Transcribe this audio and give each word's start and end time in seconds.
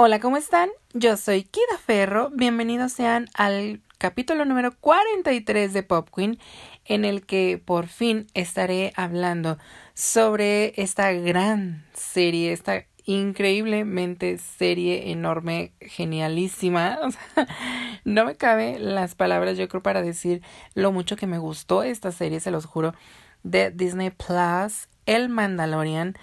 Hola, 0.00 0.20
¿cómo 0.20 0.36
están? 0.36 0.70
Yo 0.94 1.16
soy 1.16 1.42
Kida 1.42 1.76
Ferro. 1.84 2.30
Bienvenidos 2.32 2.92
sean 2.92 3.26
al 3.34 3.82
capítulo 3.98 4.44
número 4.44 4.70
43 4.78 5.72
de 5.72 5.82
Pop 5.82 6.08
Queen, 6.14 6.38
en 6.84 7.04
el 7.04 7.26
que 7.26 7.60
por 7.64 7.88
fin 7.88 8.28
estaré 8.32 8.92
hablando 8.94 9.58
sobre 9.94 10.80
esta 10.80 11.10
gran 11.10 11.84
serie, 11.94 12.52
esta 12.52 12.84
increíblemente 13.06 14.38
serie 14.38 15.10
enorme, 15.10 15.72
genialísima. 15.80 17.00
no 18.04 18.24
me 18.24 18.36
cabe 18.36 18.78
las 18.78 19.16
palabras, 19.16 19.58
yo 19.58 19.66
creo, 19.66 19.82
para 19.82 20.00
decir 20.00 20.42
lo 20.74 20.92
mucho 20.92 21.16
que 21.16 21.26
me 21.26 21.38
gustó 21.38 21.82
esta 21.82 22.12
serie, 22.12 22.38
se 22.38 22.52
los 22.52 22.66
juro, 22.66 22.94
de 23.42 23.72
Disney 23.72 24.10
Plus, 24.10 24.86
El 25.06 25.28
Mandalorian, 25.28 26.14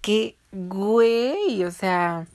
que, 0.00 0.36
güey, 0.52 1.64
o 1.64 1.72
sea 1.72 2.28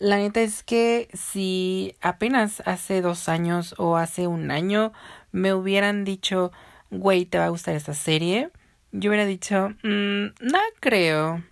la 0.00 0.16
neta 0.16 0.40
es 0.40 0.62
que 0.62 1.08
si 1.12 1.96
apenas 2.00 2.62
hace 2.66 3.02
dos 3.02 3.28
años 3.28 3.74
o 3.78 3.96
hace 3.96 4.26
un 4.26 4.50
año 4.50 4.92
me 5.30 5.54
hubieran 5.54 6.04
dicho, 6.04 6.52
güey, 6.90 7.26
te 7.26 7.38
va 7.38 7.46
a 7.46 7.50
gustar 7.50 7.74
esta 7.74 7.94
serie, 7.94 8.50
yo 8.92 9.10
hubiera 9.10 9.26
dicho, 9.26 9.70
mmm, 9.82 10.26
no 10.40 10.58
creo. 10.80 11.42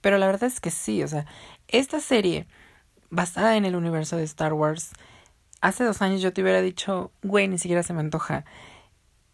Pero 0.00 0.18
la 0.18 0.26
verdad 0.26 0.44
es 0.44 0.60
que 0.60 0.70
sí, 0.70 1.02
o 1.02 1.08
sea, 1.08 1.26
esta 1.68 2.00
serie 2.00 2.46
basada 3.10 3.56
en 3.56 3.64
el 3.64 3.74
universo 3.74 4.16
de 4.16 4.24
Star 4.24 4.52
Wars, 4.52 4.92
hace 5.60 5.84
dos 5.84 6.02
años 6.02 6.20
yo 6.20 6.32
te 6.32 6.42
hubiera 6.42 6.60
dicho, 6.60 7.10
güey, 7.22 7.48
ni 7.48 7.58
siquiera 7.58 7.82
se 7.82 7.92
me 7.92 8.00
antoja. 8.00 8.44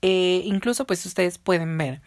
Eh, 0.02 0.42
incluso 0.45 0.86
pues 0.86 1.04
ustedes 1.06 1.38
pueden 1.38 1.76
ver 1.78 2.02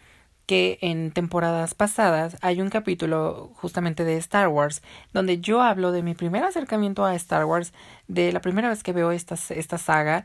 que 0.48 0.78
en 0.80 1.12
temporadas 1.12 1.74
pasadas 1.74 2.38
hay 2.40 2.62
un 2.62 2.70
capítulo 2.70 3.52
justamente 3.56 4.02
de 4.04 4.16
Star 4.16 4.48
Wars 4.48 4.80
donde 5.12 5.40
yo 5.40 5.60
hablo 5.60 5.92
de 5.92 6.02
mi 6.02 6.14
primer 6.14 6.42
acercamiento 6.42 7.04
a 7.04 7.14
Star 7.16 7.44
Wars, 7.44 7.74
de 8.06 8.32
la 8.32 8.40
primera 8.40 8.70
vez 8.70 8.82
que 8.82 8.94
veo 8.94 9.12
esta, 9.12 9.36
esta 9.50 9.76
saga 9.76 10.24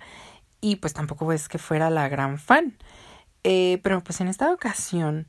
y 0.61 0.78
pues 0.78 0.94
tampoco 0.94 1.33
es 1.33 1.50
que 1.50 1.58
fuera 1.58 1.89
la 1.89 2.08
gran 2.08 2.39
fan. 2.39 2.78
Eh, 3.44 3.81
pero 3.83 4.02
pues 4.02 4.22
en 4.22 4.30
esta 4.30 4.53
ocasión, 4.53 5.28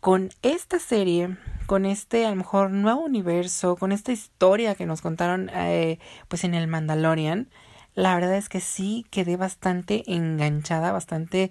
con 0.00 0.28
esta 0.42 0.78
serie, 0.78 1.38
con 1.64 1.86
este 1.86 2.26
a 2.26 2.30
lo 2.30 2.36
mejor 2.36 2.70
nuevo 2.72 3.00
universo, 3.00 3.76
con 3.76 3.90
esta 3.90 4.12
historia 4.12 4.74
que 4.74 4.84
nos 4.84 5.00
contaron 5.00 5.50
eh, 5.54 5.98
pues 6.28 6.44
en 6.44 6.52
el 6.52 6.66
Mandalorian, 6.66 7.48
la 7.94 8.14
verdad 8.14 8.36
es 8.36 8.48
que 8.48 8.60
sí 8.60 9.06
quedé 9.10 9.36
bastante 9.36 10.02
enganchada, 10.06 10.92
bastante 10.92 11.50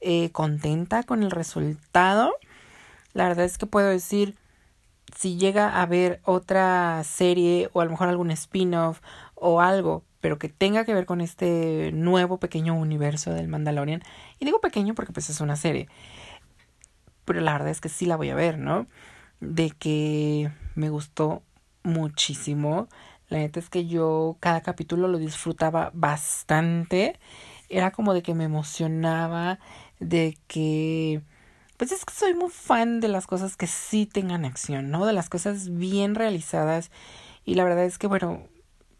eh, 0.00 0.30
contenta 0.30 1.02
con 1.02 1.22
el 1.22 1.30
resultado. 1.30 2.32
La 3.12 3.28
verdad 3.28 3.44
es 3.44 3.58
que 3.58 3.66
puedo 3.66 3.88
decir, 3.88 4.36
si 5.14 5.36
llega 5.36 5.68
a 5.68 5.82
haber 5.82 6.20
otra 6.24 7.02
serie 7.04 7.68
o 7.72 7.80
a 7.80 7.84
lo 7.84 7.90
mejor 7.90 8.08
algún 8.08 8.30
spin-off 8.30 9.00
o 9.34 9.60
algo, 9.60 10.04
pero 10.20 10.38
que 10.38 10.48
tenga 10.48 10.84
que 10.84 10.94
ver 10.94 11.04
con 11.04 11.20
este 11.20 11.90
nuevo 11.92 12.38
pequeño 12.38 12.74
universo 12.74 13.32
del 13.34 13.48
Mandalorian, 13.48 14.02
y 14.38 14.44
digo 14.44 14.60
pequeño 14.60 14.94
porque 14.94 15.12
pues 15.12 15.28
es 15.28 15.40
una 15.40 15.56
serie, 15.56 15.88
pero 17.24 17.40
la 17.40 17.52
verdad 17.52 17.68
es 17.68 17.80
que 17.80 17.88
sí 17.88 18.06
la 18.06 18.16
voy 18.16 18.30
a 18.30 18.34
ver, 18.34 18.58
¿no? 18.58 18.86
De 19.40 19.70
que 19.70 20.50
me 20.74 20.88
gustó 20.88 21.42
muchísimo. 21.82 22.88
La 23.32 23.38
neta 23.38 23.60
es 23.60 23.70
que 23.70 23.86
yo 23.86 24.36
cada 24.40 24.60
capítulo 24.60 25.08
lo 25.08 25.16
disfrutaba 25.16 25.90
bastante. 25.94 27.18
Era 27.70 27.90
como 27.90 28.12
de 28.12 28.22
que 28.22 28.34
me 28.34 28.44
emocionaba, 28.44 29.58
de 30.00 30.36
que... 30.48 31.22
Pues 31.78 31.92
es 31.92 32.04
que 32.04 32.12
soy 32.12 32.34
muy 32.34 32.50
fan 32.50 33.00
de 33.00 33.08
las 33.08 33.26
cosas 33.26 33.56
que 33.56 33.66
sí 33.66 34.04
tengan 34.04 34.44
acción, 34.44 34.90
¿no? 34.90 35.06
De 35.06 35.14
las 35.14 35.30
cosas 35.30 35.74
bien 35.74 36.14
realizadas. 36.14 36.90
Y 37.46 37.54
la 37.54 37.64
verdad 37.64 37.86
es 37.86 37.96
que, 37.96 38.06
bueno, 38.06 38.48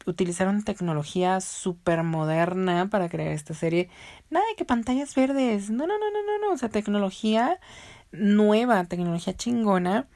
utilizaron 0.06 0.64
tecnología 0.64 1.42
súper 1.42 2.02
moderna 2.02 2.88
para 2.88 3.10
crear 3.10 3.32
esta 3.32 3.52
serie. 3.52 3.90
Nada 4.30 4.46
de 4.48 4.56
que 4.56 4.64
pantallas 4.64 5.14
verdes. 5.14 5.68
No, 5.68 5.86
no, 5.86 5.98
no, 5.98 6.10
no, 6.10 6.22
no, 6.24 6.46
no. 6.48 6.54
O 6.54 6.56
sea, 6.56 6.70
tecnología 6.70 7.60
nueva, 8.12 8.82
tecnología 8.86 9.36
chingona 9.36 10.08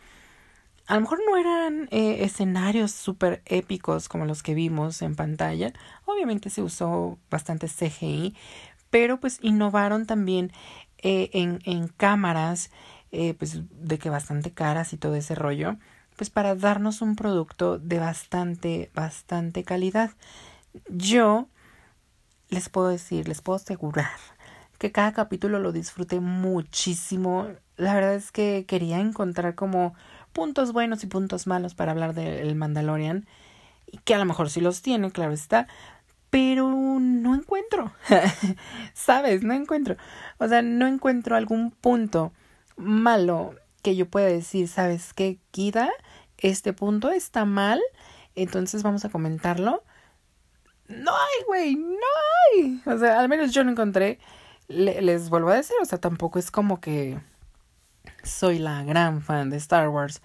a 0.87 0.95
lo 0.95 1.01
mejor 1.01 1.21
no 1.29 1.37
eran 1.37 1.89
eh, 1.91 2.25
escenarios 2.25 2.93
súper 2.93 3.43
épicos 3.45 4.09
como 4.09 4.25
los 4.25 4.43
que 4.43 4.55
vimos 4.55 5.03
en 5.03 5.17
pantalla. 5.17 5.73
Obviamente 6.05 6.51
se 6.51 6.63
usó 6.63 7.19
bastante 7.31 7.69
CGI, 7.69 8.37
pero 8.91 9.19
pues 9.19 9.39
innovaron 9.43 10.07
también 10.07 10.53
eh, 10.99 11.31
en, 11.33 11.61
en 11.65 11.89
cámaras, 11.89 12.71
eh, 13.11 13.35
pues 13.35 13.63
de 13.71 13.99
que 13.99 14.11
bastante 14.11 14.53
caras 14.53 14.93
y 14.93 14.97
todo 14.97 15.17
ese 15.17 15.35
rollo, 15.35 15.77
pues 16.17 16.31
para 16.31 16.55
darnos 16.55 17.03
un 17.03 17.17
producto 17.17 17.79
de 17.79 17.99
bastante, 17.99 18.91
bastante 18.95 19.65
calidad. 19.65 20.11
Yo 20.89 21.49
les 22.49 22.69
puedo 22.69 22.89
decir, 22.89 23.29
les 23.29 23.43
puedo 23.43 23.57
asegurar 23.57 24.11
que 24.79 24.93
cada 24.93 25.13
capítulo 25.13 25.59
lo 25.59 25.73
disfruté 25.73 26.21
muchísimo. 26.21 27.49
La 27.77 27.95
verdad 27.95 28.15
es 28.15 28.33
que 28.33 28.65
quería 28.67 29.01
encontrar 29.01 29.55
como 29.55 29.95
puntos 30.37 30.75
buenos 30.75 31.03
y 31.03 31.07
puntos 31.07 31.47
malos 31.47 31.75
para 31.75 31.93
hablar 31.93 32.13
del 32.13 32.55
Mandalorian, 32.57 33.27
y 33.87 33.97
que 33.97 34.15
a 34.15 34.19
lo 34.19 34.27
mejor 34.27 34.51
sí 34.51 34.61
los 34.61 34.83
tiene, 34.83 35.11
claro 35.11 35.33
está, 35.33 35.67
pero 36.29 36.69
no 36.69 37.35
encuentro, 37.35 37.91
¿sabes? 38.93 39.43
No 39.45 39.55
encuentro, 39.55 39.97
o 40.37 40.47
sea, 40.47 40.61
no 40.61 40.87
encuentro 40.87 41.37
algún 41.37 41.71
punto 41.71 42.35
malo 42.77 43.55
que 43.83 43.97
yo 43.97 44.11
pueda 44.11 44.27
decir, 44.27 44.69
¿sabes 44.69 45.15
qué, 45.15 45.39
Kida? 45.53 45.89
Este 46.37 46.75
punto 46.75 47.11
está 47.11 47.47
mal, 47.47 47.81
entonces 48.35 48.83
vamos 48.83 49.07
a 49.07 49.09
comentarlo. 49.09 49.85
No 50.87 51.13
hay, 51.13 51.45
güey, 51.47 51.77
no 51.77 52.07
hay. 52.53 52.83
O 52.85 52.99
sea, 52.99 53.21
al 53.21 53.31
menos 53.31 53.53
yo 53.53 53.65
no 53.65 53.71
encontré. 53.71 54.19
les 54.69 55.31
vuelvo 55.31 55.49
a 55.49 55.55
decir, 55.55 55.77
o 55.81 55.87
sea, 55.87 55.99
tampoco 55.99 56.39
es 56.39 56.51
como 56.51 56.79
que 56.79 57.19
soy 58.27 58.59
la 58.59 58.85
gran 58.85 59.23
fan 59.23 59.51
de 59.51 59.57
Star 59.57 59.89
Wars, 59.89 60.23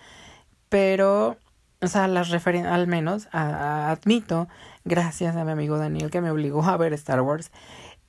pero, 0.70 1.38
o 1.82 1.88
sea, 1.88 2.08
las 2.08 2.30
referen 2.30 2.66
al 2.66 2.88
menos 2.88 3.28
admito, 3.32 4.48
gracias 4.84 5.36
a 5.36 5.46
mi 5.46 5.52
amigo 5.52 5.78
Daniel 5.78 6.12
que 6.12 6.22
me 6.22 6.32
obligó 6.32 6.64
a 6.64 6.78
ver 6.78 6.94
Star 6.94 7.22
Wars, 7.22 7.52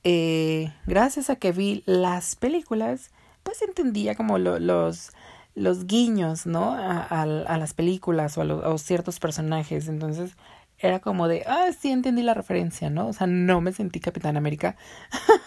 eh, 0.03 0.73
gracias 0.85 1.29
a 1.29 1.37
que 1.37 1.51
vi 1.51 1.83
las 1.85 2.35
películas, 2.35 3.11
pues 3.43 3.61
entendía 3.61 4.15
como 4.15 4.37
los 4.37 5.11
los 5.55 5.85
guiños, 5.85 6.45
¿no? 6.45 6.73
A, 6.73 7.25
las 7.25 7.73
películas 7.73 8.37
o 8.37 8.41
a, 8.41 8.77
ciertos 8.77 9.19
personajes. 9.19 9.87
Entonces 9.87 10.35
era 10.77 10.99
como 10.99 11.27
de, 11.27 11.43
ah, 11.47 11.67
sí 11.77 11.91
entendí 11.91 12.23
la 12.23 12.33
referencia, 12.33 12.89
¿no? 12.89 13.07
O 13.07 13.13
sea, 13.13 13.27
no 13.27 13.61
me 13.61 13.71
sentí 13.71 13.99
Capitán 13.99 14.37
América. 14.37 14.75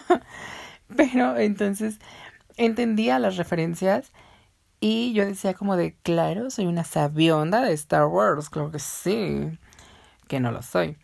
Pero 0.95 1.37
entonces 1.37 1.99
entendía 2.55 3.19
las 3.19 3.37
referencias 3.37 4.11
y 4.79 5.13
yo 5.13 5.25
decía 5.25 5.53
como 5.53 5.75
de, 5.75 5.95
claro, 6.03 6.49
soy 6.49 6.67
una 6.67 6.83
sabionda 6.83 7.61
de 7.61 7.73
Star 7.73 8.05
Wars, 8.05 8.49
claro 8.49 8.71
que 8.71 8.79
sí, 8.79 9.57
que 10.27 10.39
no 10.39 10.51
lo 10.51 10.61
soy. 10.61 10.97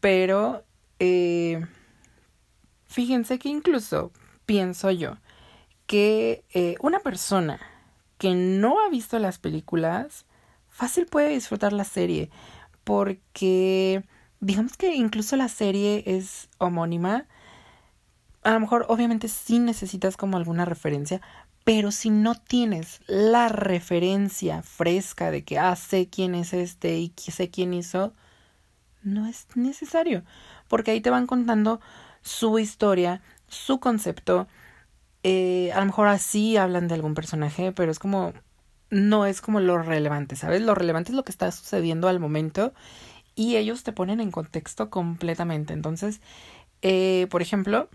Pero, 0.00 0.64
eh, 0.98 1.64
fíjense 2.86 3.38
que 3.38 3.48
incluso 3.48 4.12
pienso 4.46 4.90
yo 4.90 5.16
que 5.86 6.44
eh, 6.52 6.76
una 6.80 7.00
persona 7.00 7.58
que 8.18 8.34
no 8.34 8.80
ha 8.80 8.90
visto 8.90 9.18
las 9.18 9.38
películas, 9.38 10.26
fácil 10.68 11.06
puede 11.06 11.30
disfrutar 11.30 11.72
la 11.72 11.84
serie, 11.84 12.30
porque 12.84 14.04
digamos 14.40 14.76
que 14.76 14.94
incluso 14.94 15.36
la 15.36 15.48
serie 15.48 16.02
es 16.06 16.48
homónima. 16.58 17.26
A 18.42 18.52
lo 18.52 18.60
mejor 18.60 18.86
obviamente 18.88 19.28
sí 19.28 19.58
necesitas 19.58 20.16
como 20.16 20.36
alguna 20.36 20.64
referencia, 20.64 21.20
pero 21.68 21.90
si 21.90 22.08
no 22.08 22.34
tienes 22.34 23.02
la 23.06 23.50
referencia 23.50 24.62
fresca 24.62 25.30
de 25.30 25.44
que, 25.44 25.58
ah, 25.58 25.76
sé 25.76 26.08
quién 26.08 26.34
es 26.34 26.54
este 26.54 26.96
y 26.96 27.12
sé 27.18 27.50
quién 27.50 27.74
hizo, 27.74 28.14
no 29.02 29.26
es 29.26 29.48
necesario, 29.54 30.24
porque 30.68 30.92
ahí 30.92 31.02
te 31.02 31.10
van 31.10 31.26
contando 31.26 31.78
su 32.22 32.58
historia, 32.58 33.20
su 33.48 33.80
concepto. 33.80 34.48
Eh, 35.24 35.70
a 35.74 35.80
lo 35.80 35.84
mejor 35.84 36.08
así 36.08 36.56
hablan 36.56 36.88
de 36.88 36.94
algún 36.94 37.12
personaje, 37.12 37.70
pero 37.72 37.92
es 37.92 37.98
como, 37.98 38.32
no 38.88 39.26
es 39.26 39.42
como 39.42 39.60
lo 39.60 39.76
relevante, 39.76 40.36
¿sabes? 40.36 40.62
Lo 40.62 40.74
relevante 40.74 41.12
es 41.12 41.16
lo 41.16 41.24
que 41.24 41.32
está 41.32 41.52
sucediendo 41.52 42.08
al 42.08 42.18
momento 42.18 42.72
y 43.34 43.56
ellos 43.56 43.82
te 43.82 43.92
ponen 43.92 44.20
en 44.20 44.30
contexto 44.30 44.88
completamente. 44.88 45.74
Entonces, 45.74 46.22
eh, 46.80 47.26
por 47.30 47.42
ejemplo, 47.42 47.90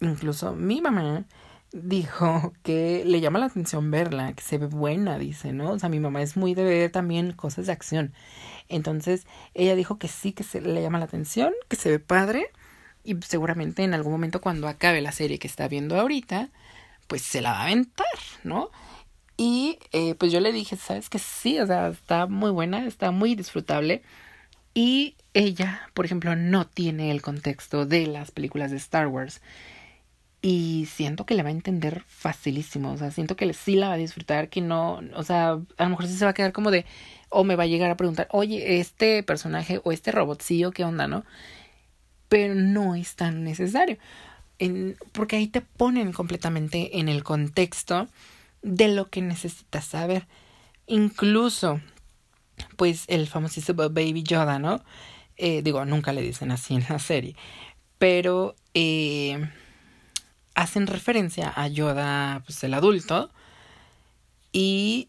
incluso 0.00 0.54
mi 0.54 0.80
mamá 0.80 1.24
dijo 1.72 2.52
que 2.62 3.04
le 3.04 3.20
llama 3.20 3.38
la 3.38 3.46
atención 3.46 3.90
verla, 3.90 4.32
que 4.32 4.42
se 4.42 4.58
ve 4.58 4.66
buena, 4.66 5.18
dice, 5.18 5.52
¿no? 5.52 5.72
O 5.72 5.78
sea, 5.78 5.88
mi 5.88 6.00
mamá 6.00 6.22
es 6.22 6.36
muy 6.36 6.54
de 6.54 6.64
ver 6.64 6.90
también 6.90 7.32
cosas 7.32 7.66
de 7.66 7.72
acción. 7.72 8.14
Entonces, 8.68 9.26
ella 9.54 9.74
dijo 9.74 9.98
que 9.98 10.08
sí, 10.08 10.32
que 10.32 10.44
se 10.44 10.60
le 10.60 10.82
llama 10.82 10.98
la 10.98 11.06
atención, 11.06 11.52
que 11.68 11.76
se 11.76 11.90
ve 11.90 11.98
padre 11.98 12.50
y 13.04 13.16
seguramente 13.26 13.82
en 13.84 13.94
algún 13.94 14.12
momento 14.12 14.40
cuando 14.40 14.68
acabe 14.68 15.00
la 15.00 15.12
serie 15.12 15.38
que 15.38 15.46
está 15.48 15.68
viendo 15.68 15.98
ahorita, 15.98 16.50
pues 17.06 17.22
se 17.22 17.40
la 17.40 17.52
va 17.52 17.60
a 17.60 17.64
aventar, 17.64 18.06
¿no? 18.44 18.70
Y 19.36 19.78
eh, 19.92 20.14
pues 20.16 20.32
yo 20.32 20.40
le 20.40 20.52
dije, 20.52 20.76
¿sabes 20.76 21.08
que 21.08 21.18
sí? 21.18 21.58
O 21.60 21.66
sea, 21.66 21.88
está 21.88 22.26
muy 22.26 22.50
buena, 22.50 22.86
está 22.86 23.10
muy 23.12 23.34
disfrutable. 23.34 24.02
Y 24.74 25.16
ella, 25.32 25.88
por 25.94 26.04
ejemplo, 26.04 26.36
no 26.36 26.66
tiene 26.66 27.10
el 27.10 27.22
contexto 27.22 27.86
de 27.86 28.06
las 28.06 28.30
películas 28.30 28.70
de 28.70 28.76
Star 28.76 29.06
Wars. 29.06 29.40
Y 30.40 30.86
siento 30.86 31.26
que 31.26 31.34
le 31.34 31.42
va 31.42 31.48
a 31.48 31.52
entender 31.52 32.04
facilísimo. 32.06 32.92
O 32.92 32.96
sea, 32.96 33.10
siento 33.10 33.36
que 33.36 33.52
sí 33.54 33.74
la 33.74 33.88
va 33.88 33.94
a 33.94 33.98
disfrutar, 33.98 34.48
que 34.48 34.60
no, 34.60 35.00
o 35.14 35.22
sea, 35.24 35.58
a 35.76 35.84
lo 35.84 35.90
mejor 35.90 36.06
sí 36.06 36.16
se 36.16 36.24
va 36.24 36.30
a 36.30 36.34
quedar 36.34 36.52
como 36.52 36.70
de, 36.70 36.86
o 37.28 37.44
me 37.44 37.56
va 37.56 37.64
a 37.64 37.66
llegar 37.66 37.90
a 37.90 37.96
preguntar, 37.96 38.28
oye, 38.30 38.78
este 38.78 39.22
personaje 39.22 39.80
o 39.84 39.92
este 39.92 40.12
robotcillo, 40.12 40.70
¿qué 40.70 40.84
onda, 40.84 41.08
no? 41.08 41.24
Pero 42.28 42.54
no 42.54 42.94
es 42.94 43.16
tan 43.16 43.42
necesario. 43.42 43.98
En, 44.58 44.96
porque 45.12 45.36
ahí 45.36 45.48
te 45.48 45.60
ponen 45.60 46.12
completamente 46.12 46.98
en 46.98 47.08
el 47.08 47.24
contexto 47.24 48.08
de 48.62 48.88
lo 48.88 49.08
que 49.10 49.22
necesitas 49.22 49.86
saber. 49.86 50.26
Incluso, 50.86 51.80
pues 52.76 53.04
el 53.08 53.26
famosísimo 53.26 53.88
Baby 53.90 54.22
Yoda, 54.22 54.58
¿no? 54.58 54.82
Eh, 55.36 55.62
digo, 55.62 55.84
nunca 55.84 56.12
le 56.12 56.22
dicen 56.22 56.50
así 56.50 56.74
en 56.74 56.84
la 56.88 56.98
serie, 56.98 57.36
pero 57.98 58.56
eh, 58.74 59.48
hacen 60.58 60.88
referencia 60.88 61.52
a 61.54 61.68
Yoda, 61.68 62.42
pues 62.44 62.64
el 62.64 62.74
adulto, 62.74 63.30
y 64.52 65.08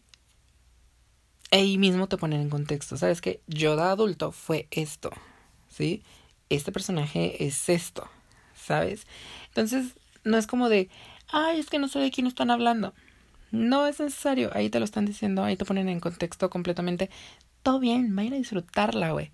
ahí 1.50 1.76
mismo 1.76 2.06
te 2.06 2.16
ponen 2.16 2.40
en 2.40 2.50
contexto, 2.50 2.96
¿sabes? 2.96 3.20
Que 3.20 3.40
Yoda 3.48 3.90
adulto 3.90 4.30
fue 4.30 4.68
esto, 4.70 5.10
¿sí? 5.68 6.04
Este 6.50 6.70
personaje 6.70 7.44
es 7.44 7.68
esto, 7.68 8.08
¿sabes? 8.54 9.08
Entonces, 9.48 9.94
no 10.22 10.38
es 10.38 10.46
como 10.46 10.68
de, 10.68 10.88
ay, 11.32 11.58
es 11.58 11.68
que 11.68 11.80
no 11.80 11.88
sé 11.88 11.98
de 11.98 12.12
quién 12.12 12.28
están 12.28 12.52
hablando. 12.52 12.94
No 13.50 13.88
es 13.88 13.98
necesario, 13.98 14.52
ahí 14.54 14.70
te 14.70 14.78
lo 14.78 14.84
están 14.84 15.04
diciendo, 15.04 15.42
ahí 15.42 15.56
te 15.56 15.64
ponen 15.64 15.88
en 15.88 15.98
contexto 15.98 16.48
completamente. 16.48 17.10
Todo 17.64 17.80
bien, 17.80 18.14
vayan 18.14 18.34
a 18.34 18.36
disfrutarla, 18.36 19.10
güey. 19.10 19.32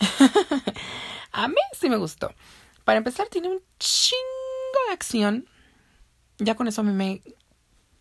a 1.32 1.48
mí 1.48 1.60
sí 1.78 1.90
me 1.90 1.98
gustó. 1.98 2.34
Para 2.84 2.96
empezar, 2.96 3.28
tiene 3.28 3.48
un 3.48 3.60
chingo 3.78 4.41
acción. 4.92 5.46
Ya 6.38 6.54
con 6.54 6.68
eso 6.68 6.80
a 6.80 6.84
mí 6.84 6.92
me 6.92 7.22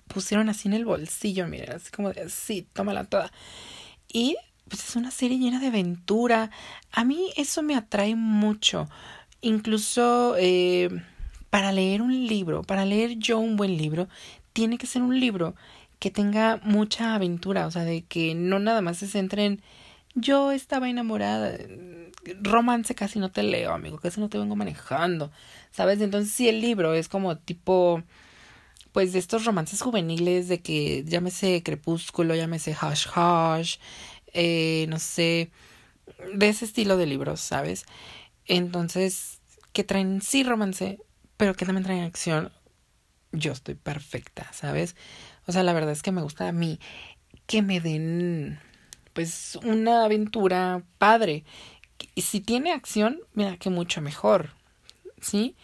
pusieron 0.08 0.50
así 0.50 0.68
en 0.68 0.74
el 0.74 0.86
bolsillo, 0.86 1.48
miren, 1.48 1.72
así 1.74 1.92
como 1.92 2.12
de, 2.12 2.30
sí, 2.30 2.68
tómala 2.74 3.06
toda. 3.06 3.32
Y 4.08 4.36
pues 4.68 4.88
es 4.90 4.96
una 4.96 5.12
serie 5.12 5.38
llena 5.38 5.60
de 5.60 5.68
aventura. 5.68 6.52
A 6.92 7.04
mí 7.04 7.32
eso 7.36 7.62
me 7.62 7.76
atrae 7.76 8.16
mucho. 8.16 8.90
Incluso 9.42 10.36
eh, 10.38 10.90
para 11.50 11.72
leer 11.72 12.02
un 12.02 12.28
libro, 12.28 12.64
para 12.64 12.86
leer 12.86 13.18
yo 13.18 13.40
un 13.40 13.58
buen 13.58 13.78
libro, 13.78 14.08
tiene 14.54 14.78
que 14.78 14.88
ser 14.88 15.02
un 15.02 15.20
libro 15.20 15.56
que 16.00 16.12
tenga 16.12 16.60
mucha 16.64 17.16
aventura, 17.16 17.68
o 17.68 17.72
sea, 17.72 17.84
de 17.84 18.04
que 18.04 18.34
no 18.34 18.60
nada 18.60 18.82
más 18.82 18.98
se 18.98 19.08
centre 19.08 19.46
en 19.46 19.62
yo 20.16 20.52
estaba 20.52 20.90
enamorada, 20.90 21.58
romance 22.42 22.96
casi 22.96 23.20
no 23.20 23.32
te 23.32 23.44
leo, 23.44 23.74
amigo, 23.74 23.98
casi 24.00 24.20
no 24.20 24.30
te 24.30 24.38
vengo 24.38 24.56
manejando, 24.56 25.32
¿sabes? 25.72 26.02
Entonces, 26.02 26.34
si 26.34 26.50
el 26.50 26.62
libro 26.62 26.94
es 26.94 27.08
como 27.10 27.38
tipo, 27.38 28.04
pues 28.92 29.14
de 29.14 29.20
estos 29.20 29.46
romances 29.46 29.82
juveniles, 29.82 30.48
de 30.48 30.62
que 30.62 31.04
llámese 31.06 31.64
Crepúsculo, 31.64 32.36
llámese 32.36 32.76
Hush 32.82 33.08
Hush, 33.16 33.78
eh, 34.34 34.86
no 34.90 35.00
sé, 35.00 35.52
de 36.34 36.50
ese 36.50 36.66
estilo 36.66 36.98
de 36.98 37.06
libros, 37.06 37.42
¿sabes? 37.42 37.86
Entonces, 38.46 39.42
que 39.74 39.84
traen 39.84 40.22
sí 40.22 40.44
romance, 40.44 41.00
pero 41.38 41.54
que 41.56 41.66
también 41.66 41.86
traen 41.86 42.04
acción, 42.04 42.52
yo 43.32 43.54
estoy 43.54 43.76
perfecta, 43.76 44.52
¿sabes? 44.54 44.96
O 45.48 45.52
sea, 45.52 45.64
la 45.64 45.74
verdad 45.74 45.92
es 45.92 46.04
que 46.04 46.12
me 46.12 46.22
gusta 46.22 46.48
a 46.48 46.52
mí 46.52 46.80
que 47.48 47.62
me 47.62 47.80
den 47.80 48.60
pues 49.14 49.58
una 49.64 50.06
aventura 50.06 50.84
padre. 50.98 51.44
Y 52.16 52.22
si 52.24 52.42
tiene 52.42 52.72
acción, 52.72 53.20
mira 53.34 53.58
que 53.58 53.70
mucho 53.70 54.02
mejor. 54.02 54.52
¿Sí? 55.22 55.56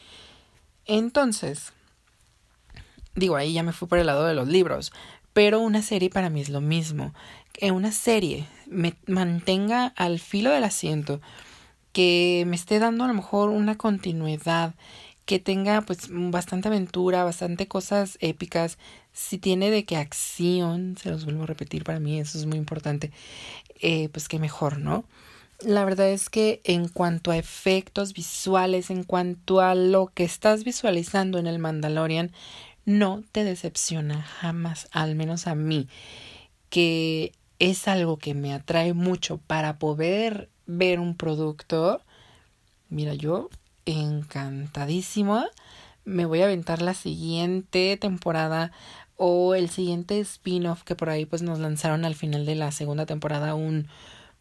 Entonces, 0.86 1.74
digo, 3.16 3.36
ahí 3.36 3.54
ya 3.54 3.64
me 3.64 3.74
fui 3.74 3.88
por 3.88 4.00
el 4.00 4.08
lado 4.08 4.26
de 4.26 4.34
los 4.34 4.48
libros, 4.48 4.94
pero 5.34 5.60
una 5.60 5.82
serie 5.82 6.10
para 6.10 6.30
mí 6.30 6.42
es 6.42 6.50
lo 6.50 6.62
mismo. 6.62 7.14
Que 7.52 7.72
una 7.72 7.92
serie 7.92 8.48
me 8.68 8.96
mantenga 9.08 9.88
al 9.96 10.20
filo 10.20 10.52
del 10.52 10.64
asiento, 10.64 11.22
que 11.92 12.44
me 12.48 12.56
esté 12.56 12.80
dando 12.80 13.04
a 13.04 13.08
lo 13.08 13.14
mejor 13.14 13.50
una 13.50 13.76
continuidad, 13.76 14.76
que 15.26 15.40
tenga 15.40 15.82
pues 15.82 16.08
bastante 16.10 16.70
aventura, 16.70 17.26
bastante 17.26 17.68
cosas 17.68 18.18
épicas, 18.22 18.78
si 19.12 19.38
tiene 19.38 19.70
de 19.70 19.84
que 19.84 19.98
acción, 19.98 20.96
se 20.98 21.10
los 21.10 21.26
vuelvo 21.26 21.44
a 21.44 21.48
repetir 21.48 21.84
para 21.84 22.00
mí, 22.00 22.18
eso 22.20 22.38
es 22.38 22.46
muy 22.46 22.58
importante, 22.58 23.12
eh, 23.82 24.08
pues 24.10 24.30
que 24.30 24.40
mejor, 24.40 24.80
¿no? 24.80 25.04
La 25.60 25.86
verdad 25.86 26.10
es 26.10 26.30
que 26.30 26.62
en 26.66 26.88
cuanto 26.88 27.32
a 27.32 27.38
efectos 27.38 28.14
visuales, 28.14 28.92
en 28.92 29.04
cuanto 29.04 29.60
a 29.60 29.74
lo 29.74 30.08
que 30.08 30.24
estás 30.24 30.64
visualizando 30.64 31.40
en 31.40 31.48
el 31.48 31.58
Mandalorian, 31.58 32.32
no 32.86 33.24
te 33.32 33.44
decepciona 33.44 34.22
jamás, 34.22 34.88
al 34.92 35.16
menos 35.16 35.48
a 35.48 35.56
mí, 35.56 35.88
que 36.70 37.34
es 37.60 37.88
algo 37.88 38.18
que 38.18 38.36
me 38.36 38.54
atrae 38.54 38.94
mucho 38.94 39.40
para 39.40 39.80
poder 39.80 40.50
ver 40.68 41.00
un 41.00 41.16
producto. 41.16 42.02
Mira, 42.90 43.16
yo 43.16 43.50
encantadísima. 43.86 45.48
Me 46.06 46.26
voy 46.26 46.42
a 46.42 46.46
aventar 46.46 46.84
la 46.84 46.94
siguiente 46.94 47.98
temporada 47.98 48.72
o 49.16 49.56
el 49.56 49.70
siguiente 49.70 50.20
spin-off 50.20 50.84
que 50.84 50.96
por 50.96 51.10
ahí 51.10 51.26
pues 51.26 51.42
nos 51.42 51.58
lanzaron 51.58 52.06
al 52.06 52.14
final 52.14 52.46
de 52.46 52.56
la 52.56 52.72
segunda 52.72 53.08
temporada 53.08 53.56
un 53.56 53.88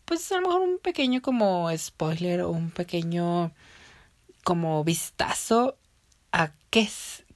pues 0.06 0.30
a 0.32 0.36
lo 0.36 0.48
mejor 0.48 0.62
un 0.62 0.78
pequeño 0.78 1.20
como 1.20 1.68
spoiler 1.76 2.40
o 2.42 2.50
un 2.50 2.70
pequeño 2.70 3.52
como 4.44 4.84
vistazo 4.84 5.76
a 6.32 6.52
qué, 6.70 6.88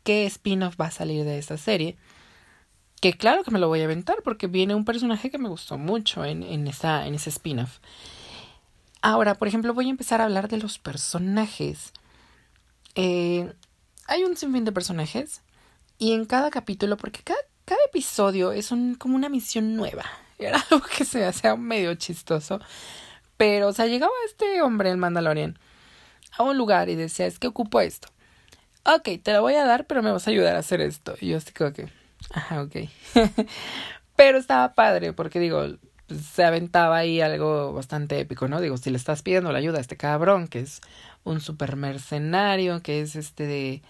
qué 0.04 0.26
spin-off 0.26 0.80
va 0.80 0.86
a 0.86 0.90
salir 0.90 1.24
de 1.24 1.38
esta 1.38 1.58
serie. 1.58 1.96
Que 3.00 3.14
claro 3.14 3.42
que 3.42 3.50
me 3.50 3.58
lo 3.58 3.68
voy 3.68 3.80
a 3.80 3.84
aventar 3.84 4.18
porque 4.22 4.46
viene 4.46 4.74
un 4.74 4.84
personaje 4.84 5.30
que 5.30 5.38
me 5.38 5.48
gustó 5.48 5.78
mucho 5.78 6.24
en, 6.24 6.42
en, 6.42 6.68
esa, 6.68 7.06
en 7.06 7.14
ese 7.14 7.30
spin-off. 7.30 7.78
Ahora, 9.02 9.34
por 9.34 9.48
ejemplo, 9.48 9.74
voy 9.74 9.86
a 9.86 9.90
empezar 9.90 10.20
a 10.20 10.24
hablar 10.24 10.48
de 10.48 10.58
los 10.58 10.78
personajes. 10.78 11.92
Eh, 12.94 13.52
hay 14.06 14.24
un 14.24 14.36
sinfín 14.36 14.64
de 14.64 14.72
personajes 14.72 15.42
y 15.98 16.12
en 16.12 16.26
cada 16.26 16.50
capítulo, 16.50 16.96
porque 16.96 17.22
cada, 17.22 17.40
cada 17.64 17.80
episodio 17.86 18.52
es 18.52 18.70
un, 18.70 18.94
como 18.94 19.16
una 19.16 19.28
misión 19.28 19.74
nueva. 19.76 20.04
Era 20.48 20.64
algo 20.70 20.84
que 20.86 21.04
se 21.04 21.24
hacía 21.24 21.56
medio 21.56 21.94
chistoso. 21.94 22.60
Pero, 23.36 23.68
o 23.68 23.72
sea, 23.72 23.86
llegaba 23.86 24.12
este 24.26 24.62
hombre, 24.62 24.90
el 24.90 24.96
Mandalorian, 24.96 25.58
a 26.36 26.42
un 26.42 26.58
lugar 26.58 26.88
y 26.88 26.94
decía, 26.94 27.26
es 27.26 27.38
que 27.38 27.48
ocupo 27.48 27.80
esto. 27.80 28.08
Ok, 28.84 29.08
te 29.22 29.32
lo 29.32 29.42
voy 29.42 29.54
a 29.54 29.64
dar, 29.64 29.86
pero 29.86 30.02
me 30.02 30.12
vas 30.12 30.26
a 30.26 30.30
ayudar 30.30 30.56
a 30.56 30.60
hacer 30.60 30.80
esto. 30.80 31.14
Y 31.20 31.28
yo 31.28 31.36
así 31.36 31.52
como 31.52 31.72
que, 31.72 31.88
ajá, 32.32 32.62
ok. 32.62 32.76
pero 34.16 34.38
estaba 34.38 34.74
padre, 34.74 35.12
porque 35.12 35.40
digo, 35.40 35.66
pues, 36.06 36.20
se 36.22 36.44
aventaba 36.44 36.96
ahí 36.98 37.20
algo 37.20 37.72
bastante 37.72 38.18
épico, 38.18 38.48
¿no? 38.48 38.60
Digo, 38.60 38.76
si 38.76 38.90
le 38.90 38.96
estás 38.96 39.22
pidiendo 39.22 39.52
la 39.52 39.58
ayuda 39.58 39.78
a 39.78 39.80
este 39.80 39.96
cabrón, 39.96 40.48
que 40.48 40.60
es 40.60 40.80
un 41.24 41.40
super 41.40 41.76
mercenario, 41.76 42.82
que 42.82 43.00
es 43.00 43.16
este 43.16 43.46
de, 43.46 43.82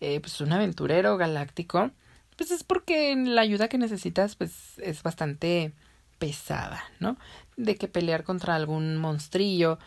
eh, 0.00 0.20
pues 0.20 0.40
un 0.40 0.52
aventurero 0.52 1.16
galáctico, 1.16 1.90
pues 2.36 2.50
es 2.50 2.64
porque 2.64 3.14
la 3.16 3.42
ayuda 3.42 3.68
que 3.68 3.78
necesitas, 3.78 4.36
pues 4.36 4.78
es 4.78 5.02
bastante 5.02 5.72
pesada, 6.18 6.84
¿no? 7.00 7.16
De 7.56 7.76
que 7.76 7.88
pelear 7.88 8.24
contra 8.24 8.54
algún 8.54 8.96
monstrillo 8.96 9.78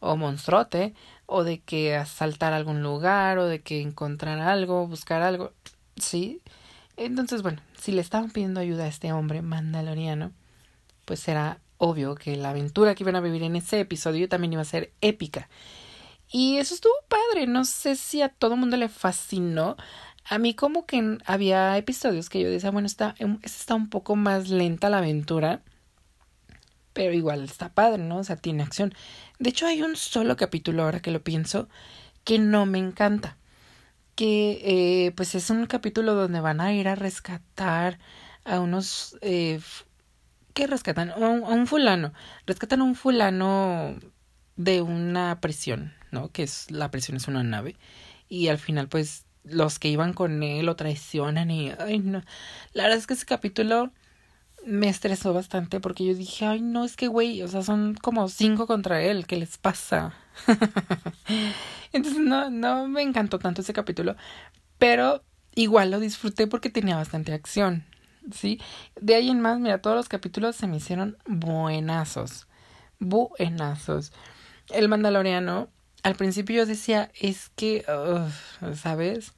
o 0.00 0.16
monstruote, 0.16 0.94
o 1.26 1.44
de 1.44 1.60
que 1.60 1.96
asaltar 1.96 2.52
algún 2.52 2.82
lugar, 2.82 3.38
o 3.38 3.46
de 3.46 3.60
que 3.60 3.80
encontrar 3.80 4.38
algo, 4.38 4.86
buscar 4.86 5.22
algo, 5.22 5.52
¿sí? 5.96 6.40
Entonces, 6.96 7.42
bueno, 7.42 7.60
si 7.78 7.92
le 7.92 8.00
estaban 8.00 8.30
pidiendo 8.30 8.60
ayuda 8.60 8.84
a 8.84 8.88
este 8.88 9.12
hombre 9.12 9.42
mandaloriano, 9.42 10.32
pues 11.04 11.26
era 11.28 11.58
obvio 11.78 12.16
que 12.16 12.36
la 12.36 12.50
aventura 12.50 12.94
que 12.94 13.04
iban 13.04 13.16
a 13.16 13.20
vivir 13.20 13.42
en 13.42 13.56
ese 13.56 13.80
episodio 13.80 14.28
también 14.28 14.52
iba 14.52 14.62
a 14.62 14.66
ser 14.66 14.92
épica. 15.00 15.48
Y 16.30 16.58
eso 16.58 16.74
estuvo 16.74 16.92
padre, 17.08 17.46
no 17.46 17.64
sé 17.64 17.96
si 17.96 18.20
a 18.20 18.28
todo 18.28 18.54
el 18.54 18.60
mundo 18.60 18.76
le 18.76 18.88
fascinó. 18.88 19.76
A 20.28 20.38
mí 20.38 20.54
como 20.54 20.84
que 20.84 21.18
había 21.24 21.76
episodios 21.78 22.28
que 22.28 22.40
yo 22.40 22.50
decía, 22.50 22.70
bueno, 22.70 22.86
está, 22.86 23.14
em, 23.18 23.38
está 23.42 23.74
un 23.74 23.88
poco 23.88 24.14
más 24.16 24.50
lenta 24.50 24.90
la 24.90 24.98
aventura, 24.98 25.62
pero 26.98 27.14
igual 27.14 27.44
está 27.44 27.72
padre, 27.72 28.02
¿no? 28.02 28.16
O 28.18 28.24
sea, 28.24 28.34
tiene 28.34 28.64
acción. 28.64 28.92
De 29.38 29.50
hecho, 29.50 29.68
hay 29.68 29.82
un 29.82 29.94
solo 29.94 30.36
capítulo, 30.36 30.82
ahora 30.82 30.98
que 30.98 31.12
lo 31.12 31.22
pienso, 31.22 31.68
que 32.24 32.40
no 32.40 32.66
me 32.66 32.78
encanta. 32.78 33.36
Que 34.16 35.06
eh, 35.06 35.12
pues 35.12 35.36
es 35.36 35.48
un 35.50 35.66
capítulo 35.66 36.14
donde 36.14 36.40
van 36.40 36.60
a 36.60 36.72
ir 36.74 36.88
a 36.88 36.96
rescatar 36.96 38.00
a 38.44 38.58
unos 38.58 39.16
eh, 39.20 39.60
que 40.54 40.66
rescatan 40.66 41.10
a 41.10 41.14
un, 41.18 41.66
fulano, 41.68 42.12
rescatan 42.46 42.80
a 42.80 42.84
un 42.84 42.96
fulano 42.96 43.94
de 44.56 44.82
una 44.82 45.40
prisión, 45.40 45.94
¿no? 46.10 46.32
Que 46.32 46.42
es 46.42 46.68
la 46.68 46.90
prisión 46.90 47.16
es 47.16 47.28
una 47.28 47.44
nave 47.44 47.76
y 48.28 48.48
al 48.48 48.58
final 48.58 48.88
pues 48.88 49.24
los 49.44 49.78
que 49.78 49.86
iban 49.88 50.14
con 50.14 50.42
él 50.42 50.66
lo 50.66 50.74
traicionan 50.74 51.52
y 51.52 51.70
ay 51.78 52.00
no. 52.00 52.22
La 52.72 52.82
verdad 52.82 52.98
es 52.98 53.06
que 53.06 53.14
ese 53.14 53.24
capítulo 53.24 53.92
me 54.68 54.88
estresó 54.88 55.32
bastante 55.32 55.80
porque 55.80 56.04
yo 56.04 56.14
dije, 56.14 56.44
ay, 56.44 56.60
no, 56.60 56.84
es 56.84 56.96
que, 56.96 57.08
güey, 57.08 57.42
o 57.42 57.48
sea, 57.48 57.62
son 57.62 57.94
como 57.94 58.28
cinco 58.28 58.66
contra 58.66 59.02
él, 59.02 59.26
¿qué 59.26 59.36
les 59.36 59.56
pasa? 59.56 60.14
Entonces, 61.92 62.20
no, 62.20 62.50
no 62.50 62.86
me 62.86 63.02
encantó 63.02 63.38
tanto 63.38 63.62
ese 63.62 63.72
capítulo, 63.72 64.14
pero 64.78 65.24
igual 65.54 65.90
lo 65.90 66.00
disfruté 66.00 66.46
porque 66.46 66.68
tenía 66.68 66.96
bastante 66.96 67.32
acción, 67.32 67.84
¿sí? 68.30 68.60
De 69.00 69.14
ahí 69.14 69.30
en 69.30 69.40
más, 69.40 69.58
mira, 69.58 69.80
todos 69.80 69.96
los 69.96 70.08
capítulos 70.08 70.54
se 70.54 70.66
me 70.66 70.76
hicieron 70.76 71.16
buenazos, 71.26 72.46
buenazos. 72.98 74.12
El 74.68 74.88
Mandaloriano, 74.88 75.70
al 76.02 76.14
principio 76.14 76.56
yo 76.56 76.66
decía, 76.66 77.10
es 77.18 77.48
que, 77.56 77.86
¿sabes? 78.74 79.32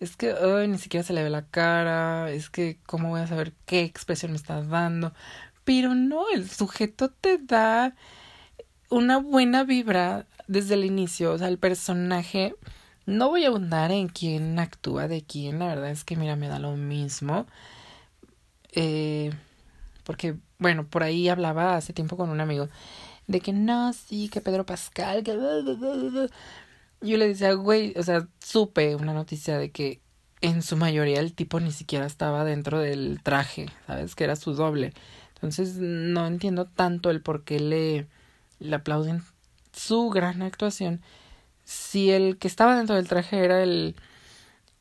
Es 0.00 0.16
que 0.16 0.34
ni 0.68 0.78
siquiera 0.78 1.04
se 1.04 1.12
le 1.12 1.22
ve 1.22 1.30
la 1.30 1.46
cara, 1.46 2.30
es 2.30 2.50
que 2.50 2.78
cómo 2.86 3.10
voy 3.10 3.20
a 3.20 3.26
saber 3.26 3.52
qué 3.64 3.82
expresión 3.82 4.32
me 4.32 4.36
estás 4.36 4.68
dando. 4.68 5.12
Pero 5.64 5.94
no, 5.94 6.28
el 6.34 6.48
sujeto 6.48 7.10
te 7.10 7.38
da 7.38 7.94
una 8.90 9.18
buena 9.18 9.64
vibra 9.64 10.26
desde 10.46 10.74
el 10.74 10.84
inicio, 10.84 11.32
o 11.32 11.38
sea, 11.38 11.48
el 11.48 11.58
personaje, 11.58 12.54
no 13.06 13.28
voy 13.30 13.44
a 13.44 13.48
abundar 13.48 13.90
en 13.90 14.08
quién 14.08 14.58
actúa 14.58 15.08
de 15.08 15.22
quién, 15.22 15.58
la 15.58 15.66
verdad 15.66 15.90
es 15.90 16.04
que 16.04 16.16
mira, 16.16 16.36
me 16.36 16.48
da 16.48 16.58
lo 16.58 16.76
mismo. 16.76 17.46
Eh, 18.72 19.32
porque, 20.04 20.36
bueno, 20.58 20.86
por 20.86 21.02
ahí 21.02 21.28
hablaba 21.28 21.76
hace 21.76 21.92
tiempo 21.92 22.16
con 22.16 22.30
un 22.30 22.40
amigo 22.40 22.68
de 23.26 23.40
que 23.40 23.52
no, 23.52 23.92
sí, 23.92 24.28
que 24.28 24.40
Pedro 24.40 24.64
Pascal, 24.66 25.24
que 25.24 25.32
yo 27.00 27.16
le 27.16 27.28
decía, 27.28 27.52
güey, 27.54 27.94
o 27.96 28.02
sea, 28.02 28.28
supe 28.38 28.96
una 28.96 29.12
noticia 29.12 29.58
de 29.58 29.70
que 29.70 30.00
en 30.40 30.62
su 30.62 30.76
mayoría 30.76 31.20
el 31.20 31.34
tipo 31.34 31.60
ni 31.60 31.72
siquiera 31.72 32.06
estaba 32.06 32.44
dentro 32.44 32.78
del 32.78 33.20
traje, 33.22 33.66
¿sabes? 33.86 34.14
Que 34.14 34.24
era 34.24 34.36
su 34.36 34.54
doble. 34.54 34.92
Entonces 35.34 35.76
no 35.76 36.26
entiendo 36.26 36.66
tanto 36.66 37.10
el 37.10 37.22
por 37.22 37.44
qué 37.44 37.60
le, 37.60 38.06
le 38.58 38.76
aplauden 38.76 39.22
su 39.72 40.08
gran 40.10 40.42
actuación 40.42 41.02
si 41.64 42.10
el 42.10 42.38
que 42.38 42.48
estaba 42.48 42.76
dentro 42.76 42.94
del 42.94 43.08
traje 43.08 43.44
era 43.44 43.62
el, 43.62 43.96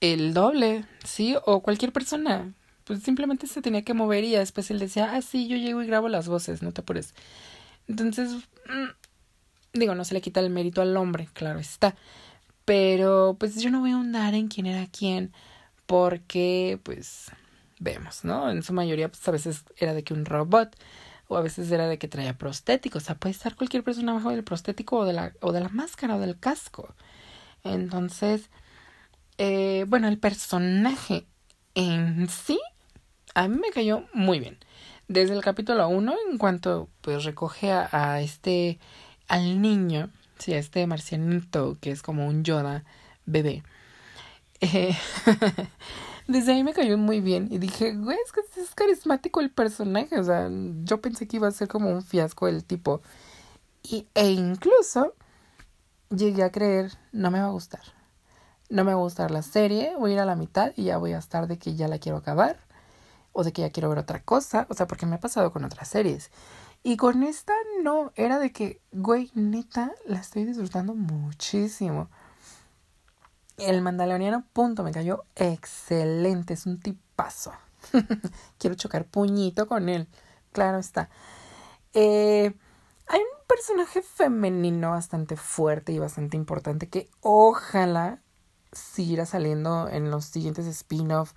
el 0.02 0.34
doble, 0.34 0.86
¿sí? 1.04 1.36
O 1.46 1.62
cualquier 1.62 1.92
persona. 1.92 2.54
Pues 2.84 3.02
simplemente 3.02 3.48
se 3.48 3.64
tenía 3.64 3.82
que 3.82 3.96
mover 3.96 4.24
y 4.24 4.34
después 4.34 4.70
él 4.70 4.78
decía, 4.78 5.14
ah, 5.14 5.22
sí, 5.22 5.48
yo 5.48 5.58
llego 5.58 5.82
y 5.82 5.88
grabo 5.88 6.08
las 6.10 6.28
voces, 6.28 6.62
no 6.62 6.72
te 6.72 6.82
apures. 6.82 7.16
Entonces, 7.88 8.32
mm, 8.68 8.90
Digo, 9.76 9.94
no 9.94 10.06
se 10.06 10.14
le 10.14 10.22
quita 10.22 10.40
el 10.40 10.50
mérito 10.50 10.82
al 10.82 10.96
hombre, 10.96 11.28
claro 11.34 11.60
está. 11.60 11.96
Pero 12.64 13.36
pues 13.40 13.62
yo 13.62 13.70
no 13.70 13.82
voy 13.82 13.92
a 13.92 13.96
ahondar 13.96 14.34
en 14.34 14.48
quién 14.48 14.66
era 14.68 14.88
quién, 14.88 15.34
porque 15.86 16.80
pues 16.84 17.32
vemos, 17.80 18.24
¿no? 18.24 18.50
En 18.50 18.64
su 18.64 18.74
mayoría 18.74 19.10
pues 19.10 19.28
a 19.28 19.32
veces 19.32 19.66
era 19.78 19.94
de 19.94 20.04
que 20.04 20.14
un 20.14 20.26
robot 20.26 20.76
o 21.28 21.38
a 21.38 21.42
veces 21.42 21.70
era 21.72 21.88
de 21.88 21.98
que 21.98 22.08
traía 22.08 22.38
prostéticos, 22.38 23.04
o 23.04 23.06
sea, 23.06 23.16
puede 23.16 23.34
estar 23.34 23.56
cualquier 23.56 23.84
persona 23.84 24.14
bajo 24.14 24.30
del 24.30 24.44
prostético 24.44 24.98
o 25.00 25.06
de 25.06 25.14
la, 25.14 25.34
o 25.42 25.52
de 25.52 25.60
la 25.60 25.70
máscara 25.70 26.16
o 26.16 26.20
del 26.20 26.40
casco. 26.40 26.96
Entonces, 27.64 28.50
eh, 29.38 29.86
bueno, 29.88 30.08
el 30.08 30.20
personaje 30.20 31.26
en 31.76 32.30
sí 32.30 32.60
a 33.36 33.48
mí 33.48 33.58
me 33.60 33.72
cayó 33.72 34.06
muy 34.14 34.40
bien. 34.40 34.58
Desde 35.08 35.36
el 35.36 35.42
capítulo 35.42 35.88
1, 35.90 36.16
en 36.32 36.38
cuanto 36.38 36.90
pues 37.02 37.26
recoge 37.26 37.72
a, 37.72 37.90
a 37.92 38.22
este 38.22 38.80
al 39.28 39.62
niño, 39.62 40.10
sí, 40.40 40.54
este 40.54 40.86
marcianito 40.88 41.78
que 41.82 41.92
es 41.92 42.02
como 42.02 42.28
un 42.28 42.44
Yoda 42.44 42.84
bebé. 43.26 43.64
Eh, 44.62 44.96
desde 46.28 46.54
ahí 46.54 46.64
me 46.64 46.74
cayó 46.74 46.98
muy 46.98 47.22
bien 47.22 47.48
y 47.52 47.58
dije, 47.58 47.96
güey, 47.96 48.18
es 48.26 48.32
que 48.32 48.42
es 48.62 48.74
carismático 48.74 49.42
el 49.42 49.52
personaje, 49.52 50.20
o 50.20 50.24
sea, 50.24 50.50
yo 50.84 51.02
pensé 51.02 51.28
que 51.28 51.38
iba 51.38 51.48
a 51.48 51.52
ser 51.52 51.68
como 51.68 51.90
un 51.90 52.04
fiasco 52.04 52.48
el 52.48 52.64
tipo. 52.64 53.02
Y, 53.84 54.08
e 54.16 54.32
incluso 54.32 55.14
llegué 56.10 56.44
a 56.44 56.52
creer, 56.52 56.92
no 57.12 57.32
me 57.32 57.40
va 57.40 57.48
a 57.48 57.52
gustar. 57.52 57.82
No 58.70 58.84
me 58.84 58.94
va 58.94 59.00
a 59.00 59.04
gustar 59.04 59.30
la 59.30 59.44
serie, 59.44 59.94
voy 59.98 60.12
a 60.12 60.14
ir 60.16 60.20
a 60.20 60.26
la 60.26 60.36
mitad 60.36 60.74
y 60.76 60.86
ya 60.86 60.98
voy 60.98 61.14
a 61.14 61.20
estar 61.20 61.48
de 61.48 61.60
que 61.60 61.76
ya 61.76 61.88
la 61.88 62.00
quiero 62.00 62.18
acabar 62.18 62.58
o 63.32 63.44
de 63.44 63.52
que 63.54 63.62
ya 63.62 63.70
quiero 63.70 63.90
ver 63.90 64.00
otra 64.00 64.24
cosa, 64.24 64.66
o 64.70 64.74
sea, 64.74 64.88
porque 64.88 65.06
me 65.06 65.16
ha 65.16 65.20
pasado 65.20 65.52
con 65.52 65.64
otras 65.66 65.88
series. 65.90 66.32
Y 66.88 66.98
con 66.98 67.24
esta 67.24 67.56
no, 67.82 68.12
era 68.14 68.38
de 68.38 68.52
que, 68.52 68.80
güey, 68.92 69.32
neta, 69.34 69.92
la 70.06 70.20
estoy 70.20 70.46
disfrutando 70.46 70.94
muchísimo. 70.94 72.12
El 73.58 73.82
Mandaloriano, 73.82 74.46
punto, 74.54 74.84
me 74.84 74.92
cayó 74.92 75.24
excelente, 75.36 76.54
es 76.54 76.68
un 76.68 76.80
tipazo. 76.80 77.54
Quiero 78.60 78.76
chocar 78.76 79.06
puñito 79.06 79.68
con 79.68 79.90
él, 79.90 80.08
claro 80.52 80.78
está. 80.78 81.10
Eh, 81.94 82.54
hay 83.08 83.20
un 83.20 83.48
personaje 83.48 84.04
femenino 84.04 84.92
bastante 84.92 85.38
fuerte 85.38 85.92
y 85.92 85.98
bastante 85.98 86.38
importante 86.38 86.88
que 86.88 87.10
ojalá 87.22 88.22
siga 88.72 89.26
saliendo 89.26 89.90
en 89.90 90.12
los 90.12 90.26
siguientes 90.26 90.68
spin-off 90.68 91.34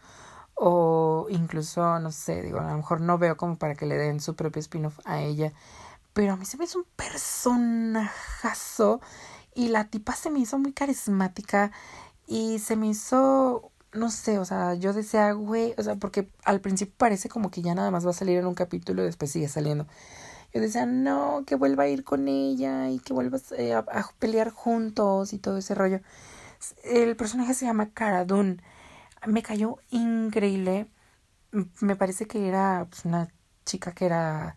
o 0.58 1.26
incluso, 1.30 1.98
no 2.00 2.10
sé, 2.10 2.42
digo, 2.42 2.58
a 2.58 2.70
lo 2.70 2.76
mejor 2.76 3.00
no 3.00 3.18
veo 3.18 3.36
como 3.36 3.56
para 3.56 3.74
que 3.74 3.86
le 3.86 3.96
den 3.96 4.20
su 4.20 4.34
propio 4.34 4.60
spin-off 4.60 4.98
a 5.04 5.22
ella, 5.22 5.52
pero 6.12 6.32
a 6.32 6.36
mí 6.36 6.44
se 6.44 6.56
me 6.56 6.64
hizo 6.64 6.80
un 6.80 6.86
personajazo 6.96 9.00
y 9.54 9.68
la 9.68 9.84
tipa 9.84 10.14
se 10.14 10.30
me 10.30 10.40
hizo 10.40 10.58
muy 10.58 10.72
carismática 10.72 11.70
y 12.26 12.58
se 12.58 12.76
me 12.76 12.88
hizo, 12.88 13.70
no 13.92 14.10
sé, 14.10 14.38
o 14.38 14.44
sea, 14.44 14.74
yo 14.74 14.92
decía, 14.92 15.32
güey, 15.32 15.74
o 15.78 15.82
sea, 15.82 15.96
porque 15.96 16.28
al 16.44 16.60
principio 16.60 16.94
parece 16.98 17.28
como 17.28 17.50
que 17.50 17.62
ya 17.62 17.74
nada 17.74 17.90
más 17.90 18.04
va 18.04 18.10
a 18.10 18.14
salir 18.14 18.38
en 18.38 18.46
un 18.46 18.54
capítulo 18.54 19.02
y 19.02 19.06
después 19.06 19.30
sigue 19.30 19.48
saliendo. 19.48 19.86
Yo 20.52 20.60
decía, 20.60 20.86
no, 20.86 21.44
que 21.46 21.56
vuelva 21.56 21.84
a 21.84 21.88
ir 21.88 22.04
con 22.04 22.26
ella 22.26 22.90
y 22.90 22.98
que 23.00 23.12
vuelva 23.12 23.38
eh, 23.56 23.74
a, 23.74 23.84
pelear 24.18 24.50
juntos 24.50 25.32
y 25.32 25.38
todo 25.38 25.58
ese 25.58 25.74
rollo. 25.74 26.00
El 26.84 27.16
personaje 27.16 27.54
se 27.54 27.66
llama 27.66 27.90
Cara 27.90 28.24
me 29.26 29.42
cayó 29.42 29.78
increíble. 29.90 30.88
Me 31.80 31.96
parece 31.96 32.26
que 32.26 32.48
era 32.48 32.86
pues, 32.90 33.04
una 33.04 33.28
chica 33.64 33.92
que 33.92 34.06
era 34.06 34.56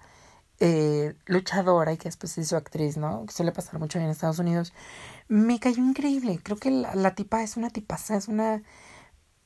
eh, 0.60 1.16
luchadora 1.26 1.94
y 1.94 1.98
que 1.98 2.10
después 2.10 2.32
se 2.34 2.42
hizo 2.42 2.58
actriz, 2.58 2.98
¿no? 2.98 3.26
Que 3.26 3.34
suele 3.34 3.52
pasar 3.52 3.80
mucho 3.80 4.00
en 4.00 4.06
Estados 4.06 4.40
Unidos. 4.40 4.74
Me 5.28 5.60
cayó 5.60 5.84
increíble. 5.84 6.40
Creo 6.44 6.58
que 6.58 6.72
la, 6.72 7.16
tipa 7.16 7.44
es 7.44 7.58
una 7.58 7.70
tipaza, 7.70 8.16
es 8.18 8.28
una, 8.28 8.64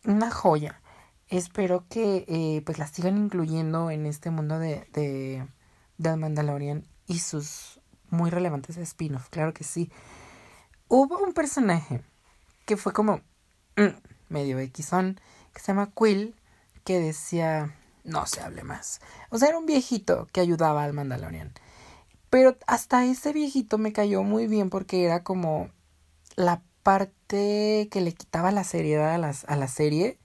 una 0.04 0.32
joya. 0.32 0.82
Espero 1.28 1.86
que 1.90 2.26
eh, 2.28 2.62
pues 2.66 2.78
la 2.80 2.88
sigan 2.88 3.18
incluyendo 3.18 3.90
en 3.92 4.06
este 4.06 4.30
mundo 4.30 4.60
de, 4.60 4.88
de, 4.94 5.48
de 5.98 6.16
Mandalorian 6.16 6.86
y 7.08 7.20
sus 7.20 7.80
muy 8.10 8.30
relevantes 8.30 8.78
spin-off, 8.78 9.30
claro 9.30 9.54
que 9.54 9.64
sí. 9.64 9.92
Hubo 10.88 11.18
un 11.20 11.34
personaje 11.34 12.02
que 12.66 12.78
fue 12.78 12.94
como... 12.94 13.22
Mm, 13.78 13.96
medio 14.30 14.58
Xon, 14.60 15.20
que 15.54 15.60
se 15.60 15.68
llama 15.68 15.92
Quill, 15.96 16.36
que 16.84 17.00
decía 17.00 17.74
no 18.06 18.26
se 18.28 18.42
hable 18.42 18.64
más. 18.64 19.02
O 19.30 19.38
sea, 19.38 19.50
era 19.50 19.58
un 19.58 19.66
viejito 19.66 20.28
que 20.32 20.42
ayudaba 20.42 20.84
al 20.84 20.94
Mandalorian. 20.94 21.52
Pero 22.30 22.58
hasta 22.68 23.06
ese 23.06 23.34
viejito 23.34 23.78
me 23.78 23.94
cayó 23.94 24.24
muy 24.24 24.48
bien 24.48 24.70
porque 24.70 25.04
era 25.06 25.24
como 25.24 25.70
la 26.36 26.62
parte 26.84 27.88
que 27.92 28.02
le 28.02 28.14
quitaba 28.14 28.52
la 28.52 28.64
seriedad 28.64 29.14
a, 29.14 29.18
las, 29.18 29.46
a 29.46 29.56
la 29.56 29.68
serie. 29.68 30.20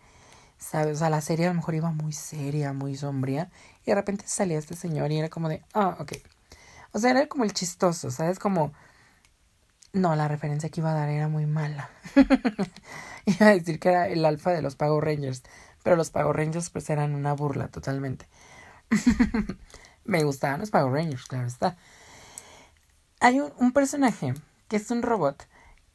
¿Sabes? 0.59 0.97
O 0.97 0.99
sea, 0.99 1.11
la 1.11 1.23
serie 1.23 1.47
a 1.47 1.49
lo 1.49 1.55
mejor 1.55 1.75
iba 1.75 1.91
muy 1.91 2.13
seria, 2.13 2.73
muy 2.75 2.97
sombría. 2.97 3.51
Y 3.83 3.87
de 3.87 3.95
repente 3.95 4.25
salía 4.27 4.59
este 4.59 4.77
señor 4.77 5.11
y 5.11 5.19
era 5.19 5.31
como 5.31 5.49
de, 5.49 5.63
ah, 5.73 5.97
ok. 5.99 6.13
O 6.93 6.99
sea, 6.99 7.13
era 7.13 7.27
como 7.29 7.45
el 7.45 7.55
chistoso, 7.55 8.11
¿sabes? 8.11 8.39
Como 8.39 8.73
no, 9.93 10.15
la 10.15 10.29
referencia 10.29 10.69
que 10.69 10.81
iba 10.81 10.93
a 10.93 10.95
dar 10.95 11.09
era 11.09 11.29
muy 11.29 11.47
mala. 11.47 11.91
iba 13.31 13.47
a 13.47 13.55
decir 13.55 13.79
que 13.79 13.89
era 13.91 14.09
el 14.09 14.25
alfa 14.25 14.51
de 14.53 14.63
los 14.63 14.77
Pago 14.77 15.01
Rangers, 15.01 15.43
pero 15.83 15.97
los 15.97 16.11
Pago 16.11 16.33
Rangers 16.33 16.71
pues 16.71 16.91
eran 16.91 17.15
una 17.15 17.33
burla 17.33 17.69
totalmente. 17.69 18.29
Me 20.05 20.25
gustaban 20.25 20.61
los 20.61 20.71
Pago 20.71 20.91
Rangers, 20.91 21.27
claro 21.27 21.47
está. 21.47 21.77
Hay 23.21 23.41
un, 23.41 23.73
personaje 23.73 24.35
que 24.69 24.77
es 24.77 24.91
un 24.91 25.03
robot 25.03 25.47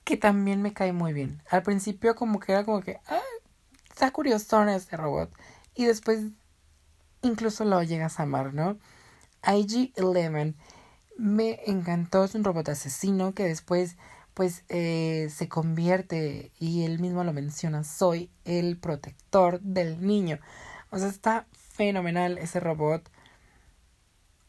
que 0.03 0.15
también 0.15 0.61
me 0.61 0.73
cae 0.73 0.93
muy 0.93 1.11
bien. 1.11 1.41
Al 1.49 1.63
principio 1.63 2.15
como 2.15 2.39
que 2.39 2.51
era 2.51 2.63
como 2.63 2.81
que, 2.81 2.99
ah, 3.07 3.19
está 3.89 4.11
curioso 4.11 4.63
este 4.67 4.95
robot. 4.95 5.31
Y 5.73 5.85
después 5.85 6.19
incluso 7.23 7.65
lo 7.65 7.81
llegas 7.81 8.19
a 8.19 8.23
amar, 8.23 8.53
¿no? 8.53 8.77
IG-11 9.41 10.55
me 11.17 11.61
encantó, 11.65 12.23
es 12.23 12.35
un 12.35 12.43
robot 12.43 12.69
asesino 12.69 13.33
que 13.33 13.43
después 13.43 13.97
pues 14.35 14.65
eh, 14.67 15.29
se 15.33 15.47
convierte 15.47 16.51
y 16.59 16.83
él 16.83 16.99
mismo 16.99 17.23
lo 17.23 17.33
menciona, 17.33 17.83
soy 17.85 18.29
el 18.43 18.77
protector 18.77 19.61
del 19.61 20.05
niño. 20.05 20.39
O 20.91 20.99
sea, 20.99 21.07
está 21.07 21.47
fenomenal 21.53 22.37
ese 22.37 22.59
robot. 22.59 23.09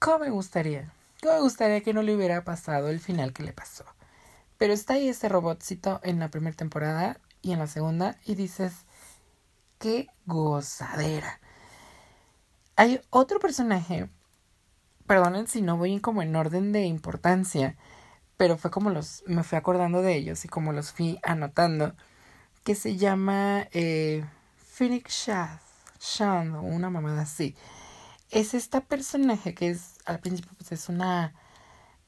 ¿Cómo 0.00 0.18
me 0.18 0.30
gustaría? 0.30 0.92
¿Cómo 1.22 1.34
me 1.34 1.40
gustaría 1.40 1.80
que 1.82 1.94
no 1.94 2.02
le 2.02 2.16
hubiera 2.16 2.44
pasado 2.44 2.88
el 2.88 2.98
final 2.98 3.32
que 3.32 3.44
le 3.44 3.52
pasó? 3.52 3.84
Pero 4.58 4.72
está 4.72 4.94
ahí 4.94 5.08
ese 5.08 5.28
robotcito 5.28 6.00
en 6.02 6.18
la 6.18 6.30
primera 6.30 6.56
temporada 6.56 7.20
y 7.40 7.52
en 7.52 7.60
la 7.60 7.68
segunda 7.68 8.18
y 8.24 8.34
dices, 8.34 8.72
qué 9.78 10.08
gozadera. 10.26 11.38
Hay 12.74 13.00
otro 13.10 13.38
personaje, 13.38 14.10
perdonen 15.06 15.46
si 15.46 15.62
no 15.62 15.76
voy 15.76 16.00
como 16.00 16.22
en 16.22 16.34
orden 16.34 16.72
de 16.72 16.86
importancia, 16.86 17.76
pero 18.36 18.56
fue 18.56 18.70
como 18.70 18.90
los, 18.90 19.22
me 19.26 19.42
fui 19.42 19.56
acordando 19.56 20.02
de 20.02 20.16
ellos 20.16 20.44
y 20.44 20.48
como 20.48 20.72
los 20.72 20.92
fui 20.92 21.18
anotando, 21.22 21.94
que 22.64 22.74
se 22.74 22.96
llama 22.96 23.68
eh, 23.72 24.24
Phoenix 24.56 25.26
Shad, 25.26 25.58
Shand, 26.00 26.56
una 26.56 26.90
mamada 26.90 27.22
así. 27.22 27.56
Es 28.30 28.54
esta 28.54 28.80
personaje 28.80 29.54
que 29.54 29.70
es, 29.70 29.98
al 30.04 30.20
principio, 30.20 30.52
pues 30.58 30.72
es 30.72 30.88
una, 30.88 31.34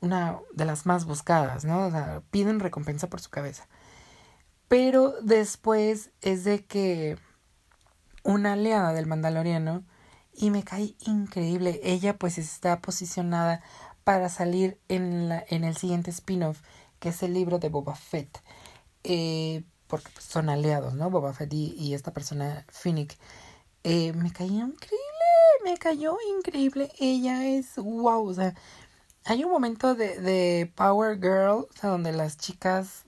una 0.00 0.38
de 0.52 0.64
las 0.64 0.84
más 0.84 1.04
buscadas, 1.04 1.64
¿no? 1.64 1.86
O 1.86 1.90
sea, 1.90 2.22
piden 2.30 2.60
recompensa 2.60 3.08
por 3.08 3.20
su 3.20 3.30
cabeza. 3.30 3.68
Pero 4.68 5.14
después 5.22 6.10
es 6.20 6.44
de 6.44 6.64
que 6.64 7.16
una 8.22 8.52
aliada 8.52 8.92
del 8.92 9.06
Mandaloriano 9.06 9.84
y 10.34 10.50
me 10.50 10.62
cae 10.62 10.94
increíble. 11.00 11.80
Ella 11.82 12.16
pues 12.16 12.38
está 12.38 12.80
posicionada 12.80 13.62
para 14.08 14.30
salir 14.30 14.80
en, 14.88 15.28
la, 15.28 15.44
en 15.50 15.64
el 15.64 15.76
siguiente 15.76 16.10
spin-off, 16.10 16.62
que 16.98 17.10
es 17.10 17.22
el 17.22 17.34
libro 17.34 17.58
de 17.58 17.68
Boba 17.68 17.94
Fett. 17.94 18.42
Eh, 19.04 19.64
porque 19.86 20.08
pues, 20.14 20.24
son 20.24 20.48
aliados, 20.48 20.94
¿no? 20.94 21.10
Boba 21.10 21.34
Fett 21.34 21.52
y, 21.52 21.92
esta 21.92 22.14
persona, 22.14 22.64
Finnick. 22.72 23.18
Eh, 23.84 24.14
me 24.14 24.32
cayó 24.32 24.64
increíble, 24.64 25.28
me 25.62 25.76
cayó 25.76 26.16
increíble. 26.38 26.90
Ella 26.98 27.44
es 27.44 27.76
wow, 27.76 28.26
o 28.26 28.32
sea, 28.32 28.54
hay 29.26 29.44
un 29.44 29.50
momento 29.50 29.94
de, 29.94 30.18
de 30.18 30.72
Power 30.74 31.18
Girl, 31.20 31.66
o 31.68 31.78
sea, 31.78 31.90
donde 31.90 32.12
las 32.12 32.38
chicas 32.38 33.04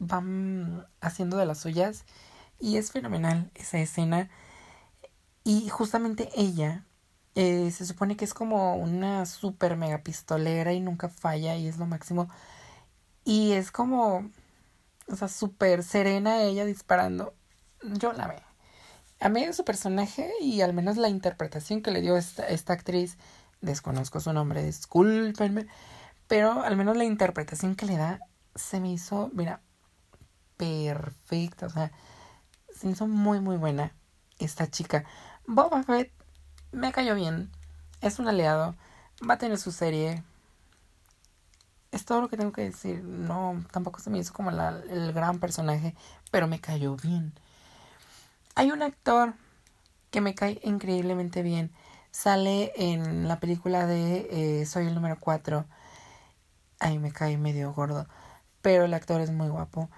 van 0.00 0.86
haciendo 1.00 1.38
de 1.38 1.46
las 1.46 1.60
suyas 1.60 2.04
y 2.60 2.76
es 2.76 2.92
fenomenal 2.92 3.50
esa 3.54 3.78
escena. 3.78 4.28
Y 5.44 5.70
justamente 5.70 6.28
ella 6.36 6.84
eh, 7.34 7.70
se 7.70 7.86
supone 7.86 8.16
que 8.16 8.24
es 8.24 8.34
como 8.34 8.76
una 8.76 9.24
super 9.26 9.76
mega 9.76 10.02
pistolera 10.02 10.72
y 10.72 10.80
nunca 10.80 11.08
falla 11.08 11.56
y 11.56 11.66
es 11.66 11.78
lo 11.78 11.86
máximo. 11.86 12.28
Y 13.24 13.52
es 13.52 13.70
como, 13.72 14.30
o 15.08 15.16
sea, 15.16 15.28
súper 15.28 15.82
serena 15.82 16.42
ella 16.42 16.64
disparando. 16.64 17.34
Yo 17.82 18.12
la 18.12 18.28
veo. 18.28 18.42
Amé 19.20 19.52
su 19.52 19.64
personaje 19.64 20.32
y 20.40 20.60
al 20.62 20.74
menos 20.74 20.96
la 20.96 21.08
interpretación 21.08 21.82
que 21.82 21.92
le 21.92 22.00
dio 22.02 22.16
esta, 22.16 22.46
esta 22.48 22.72
actriz. 22.74 23.18
Desconozco 23.60 24.20
su 24.20 24.32
nombre, 24.32 24.64
discúlpenme. 24.64 25.66
Pero 26.28 26.62
al 26.62 26.76
menos 26.76 26.96
la 26.96 27.04
interpretación 27.04 27.76
que 27.76 27.86
le 27.86 27.96
da 27.96 28.20
se 28.54 28.80
me 28.80 28.92
hizo, 28.92 29.30
mira, 29.34 29.62
perfecta. 30.56 31.66
O 31.66 31.70
sea, 31.70 31.92
se 32.74 32.88
hizo 32.88 33.06
muy, 33.06 33.40
muy 33.40 33.56
buena 33.56 33.94
esta 34.38 34.70
chica. 34.70 35.04
Boba 35.46 35.82
Fett 35.82 36.12
me 36.72 36.92
cayó 36.92 37.14
bien. 37.14 37.50
Es 38.00 38.18
un 38.18 38.28
aliado. 38.28 38.74
Va 39.28 39.34
a 39.34 39.38
tener 39.38 39.58
su 39.58 39.70
serie. 39.70 40.22
Es 41.92 42.04
todo 42.04 42.22
lo 42.22 42.28
que 42.28 42.36
tengo 42.36 42.52
que 42.52 42.62
decir. 42.62 43.02
No, 43.04 43.62
tampoco 43.70 44.00
se 44.00 44.10
me 44.10 44.18
hizo 44.18 44.32
como 44.32 44.50
el 44.50 45.12
gran 45.12 45.38
personaje, 45.38 45.94
pero 46.30 46.48
me 46.48 46.60
cayó 46.60 46.96
bien. 46.96 47.32
Hay 48.54 48.70
un 48.72 48.82
actor 48.82 49.34
que 50.10 50.20
me 50.20 50.34
cae 50.34 50.60
increíblemente 50.64 51.42
bien. 51.42 51.70
Sale 52.10 52.72
en 52.76 53.28
la 53.28 53.40
película 53.40 53.86
de 53.86 54.60
eh, 54.60 54.66
Soy 54.66 54.86
el 54.86 54.94
número 54.94 55.18
4. 55.20 55.64
Ahí 56.80 56.98
me 56.98 57.12
cae 57.12 57.38
medio 57.38 57.72
gordo. 57.72 58.06
Pero 58.62 58.84
el 58.84 58.94
actor 58.94 59.20
es 59.20 59.30
muy 59.30 59.48
guapo. 59.48 59.88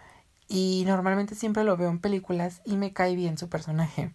Y 0.49 0.85
normalmente 0.87 1.35
siempre 1.35 1.65
lo 1.65 1.77
veo 1.77 1.91
en 1.91 2.01
películas 2.01 2.61
y 2.65 2.77
me 2.77 2.93
cae 2.93 3.17
bien 3.17 3.39
su 3.39 3.49
personaje. 3.49 4.13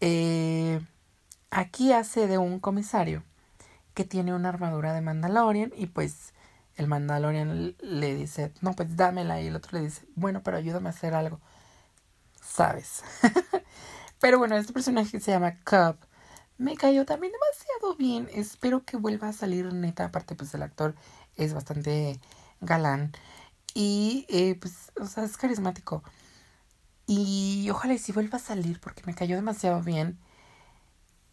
Eh, 0.00 0.80
Aquí 1.56 1.94
hace 1.94 2.26
de 2.26 2.36
un 2.36 2.60
comisario 2.60 3.22
que 3.94 4.04
tiene 4.04 4.34
una 4.34 4.50
armadura 4.50 4.92
de 4.92 5.00
Mandalorian 5.00 5.72
y 5.74 5.86
pues 5.86 6.34
el 6.76 6.86
Mandalorian 6.86 7.74
le 7.80 8.14
dice, 8.14 8.52
no, 8.60 8.74
pues 8.74 8.94
dámela 8.94 9.40
y 9.40 9.46
el 9.46 9.56
otro 9.56 9.78
le 9.78 9.86
dice, 9.86 10.06
bueno, 10.16 10.42
pero 10.42 10.58
ayúdame 10.58 10.88
a 10.88 10.92
hacer 10.92 11.14
algo. 11.14 11.40
Sabes. 12.42 13.02
pero 14.20 14.38
bueno, 14.38 14.54
este 14.58 14.74
personaje 14.74 15.18
se 15.18 15.30
llama 15.30 15.56
Cub. 15.64 15.96
Me 16.58 16.76
cayó 16.76 17.06
también 17.06 17.32
demasiado 17.32 17.96
bien. 17.96 18.28
Espero 18.34 18.84
que 18.84 18.98
vuelva 18.98 19.28
a 19.28 19.32
salir 19.32 19.72
neta. 19.72 20.04
Aparte, 20.04 20.34
pues 20.34 20.52
el 20.52 20.62
actor 20.62 20.94
es 21.36 21.54
bastante 21.54 22.20
galán. 22.60 23.12
Y 23.72 24.26
eh, 24.28 24.56
pues, 24.60 24.92
o 25.00 25.06
sea, 25.06 25.24
es 25.24 25.38
carismático. 25.38 26.02
Y 27.06 27.66
ojalá 27.70 27.94
y 27.94 27.98
si 27.98 28.12
vuelva 28.12 28.36
a 28.36 28.40
salir 28.42 28.78
porque 28.78 29.02
me 29.06 29.14
cayó 29.14 29.36
demasiado 29.36 29.80
bien. 29.80 30.18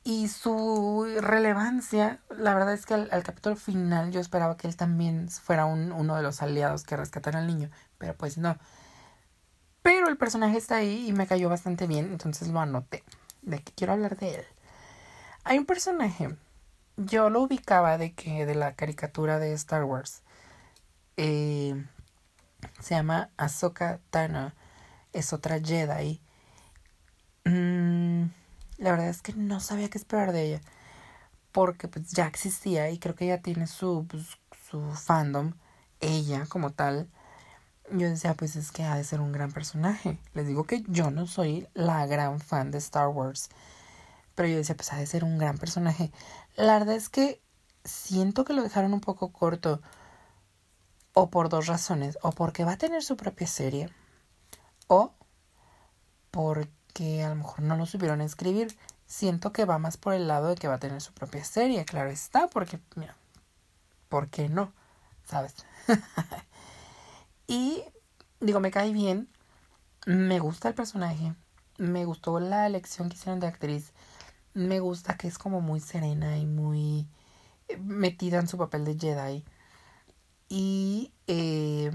Y 0.06 0.28
su 0.28 1.06
relevancia, 1.22 2.20
la 2.30 2.54
verdad 2.54 2.74
es 2.74 2.86
que 2.86 2.94
al, 2.94 3.24
capítulo 3.24 3.56
final 3.56 4.12
yo 4.12 4.20
esperaba 4.20 4.58
que 4.58 4.68
él 4.68 4.76
también 4.76 5.30
fuera 5.30 5.66
un, 5.66 5.94
uno 5.94 6.18
de 6.18 6.24
los 6.24 6.42
aliados 6.42 6.84
que 6.84 6.98
rescatara 6.98 7.40
al 7.40 7.48
niño, 7.48 7.70
pero 7.98 8.14
pues 8.14 8.38
no. 8.38 8.58
Pero 9.82 10.10
el 10.10 10.18
personaje 10.18 10.58
está 10.58 10.78
ahí 10.78 11.08
y 11.08 11.14
me 11.14 11.26
cayó 11.26 11.48
bastante 11.48 11.88
bien, 11.88 12.12
entonces 12.12 12.50
lo 12.50 12.60
anoté. 12.60 13.04
De 13.42 13.62
que 13.64 13.72
quiero 13.74 13.94
hablar 13.94 14.18
de 14.18 14.36
él. 14.36 14.46
Hay 15.46 15.58
un 15.58 15.66
personaje, 15.66 16.36
yo 16.98 17.30
lo 17.30 17.42
ubicaba 17.42 17.98
de 17.98 18.14
que 18.14 18.46
de 18.46 18.56
la 18.56 18.76
caricatura 18.76 19.40
de 19.40 19.54
Star 19.54 19.86
Wars. 19.86 20.22
Eh, 21.16 21.82
se 22.82 22.96
llama 22.96 23.30
Ahsoka 23.38 24.00
Tano. 24.10 24.54
Es 25.14 25.32
otra 25.32 25.60
Jedi. 25.60 26.22
Mmm 27.46 28.43
la 28.78 28.92
verdad 28.92 29.10
es 29.10 29.22
que 29.22 29.34
no 29.34 29.60
sabía 29.60 29.90
qué 29.90 29.98
esperar 29.98 30.32
de 30.32 30.44
ella. 30.44 30.62
Porque 31.52 31.88
pues 31.88 32.12
ya 32.12 32.26
existía 32.28 32.90
y 32.90 32.98
creo 33.00 33.16
que 33.16 33.26
ella 33.26 33.42
tiene 33.42 33.68
su, 33.68 34.06
pues, 34.10 34.40
su 34.70 34.82
fandom, 34.94 35.54
ella 36.00 36.46
como 36.48 36.72
tal. 36.72 37.10
Yo 37.92 38.10
decía, 38.10 38.34
pues 38.34 38.56
es 38.56 38.72
que 38.72 38.84
ha 38.84 38.96
de 38.96 39.04
ser 39.04 39.22
un 39.22 39.32
gran 39.32 39.52
personaje. 39.52 40.18
Les 40.34 40.48
digo 40.48 40.66
que 40.66 40.84
yo 40.88 41.12
no 41.12 41.28
soy 41.28 41.68
la 41.74 42.06
gran 42.08 42.40
fan 42.40 42.72
de 42.72 42.80
Star 42.80 43.10
Wars. 43.10 43.50
Pero 44.36 44.50
yo 44.50 44.58
decía, 44.58 44.76
pues 44.76 44.92
ha 44.94 44.98
de 44.98 45.06
ser 45.06 45.24
un 45.24 45.38
gran 45.38 45.58
personaje. 45.58 46.12
La 46.56 46.80
verdad 46.80 46.96
es 46.96 47.10
que 47.10 47.42
siento 47.84 48.46
que 48.46 48.54
lo 48.54 48.64
dejaron 48.64 48.94
un 48.94 49.02
poco 49.02 49.32
corto. 49.32 49.82
O 51.14 51.30
por 51.30 51.50
dos 51.50 51.68
razones. 51.68 52.18
O 52.24 52.32
porque 52.32 52.66
va 52.66 52.74
a 52.74 52.78
tener 52.78 53.04
su 53.04 53.16
propia 53.18 53.48
serie. 53.48 53.90
O 54.88 55.14
porque 56.32 56.70
que 56.94 57.24
a 57.24 57.30
lo 57.30 57.36
mejor 57.36 57.62
no 57.62 57.76
lo 57.76 57.86
supieron 57.86 58.22
escribir. 58.22 58.78
Siento 59.06 59.52
que 59.52 59.66
va 59.66 59.78
más 59.80 59.98
por 59.98 60.14
el 60.14 60.28
lado 60.28 60.50
de 60.50 60.56
que 60.56 60.68
va 60.68 60.76
a 60.76 60.80
tener 60.80 61.02
su 61.02 61.14
propia 61.14 61.44
serie, 61.44 61.86
claro 61.86 62.10
está, 62.10 62.48
porque, 62.48 62.80
mira, 62.96 63.16
¿por 64.10 64.30
qué 64.30 64.50
no? 64.50 64.72
¿Sabes? 65.26 65.56
y 67.48 67.84
digo, 68.40 68.60
me 68.60 68.72
cae 68.72 68.94
bien, 68.94 69.28
me 70.06 70.40
gusta 70.40 70.70
el 70.70 70.76
personaje, 70.76 71.34
me 71.78 72.06
gustó 72.06 72.40
la 72.40 72.66
elección 72.66 73.10
que 73.10 73.16
hicieron 73.16 73.40
de 73.40 73.48
actriz, 73.48 73.92
me 74.54 74.80
gusta 74.80 75.18
que 75.18 75.28
es 75.28 75.38
como 75.38 75.62
muy 75.62 75.80
serena 75.80 76.38
y 76.38 76.46
muy 76.46 77.08
eh, 77.68 77.78
metida 77.78 78.40
en 78.40 78.48
su 78.48 78.58
papel 78.58 78.86
de 78.86 78.98
Jedi. 78.98 79.44
Y 80.50 81.12
eh, 81.28 81.92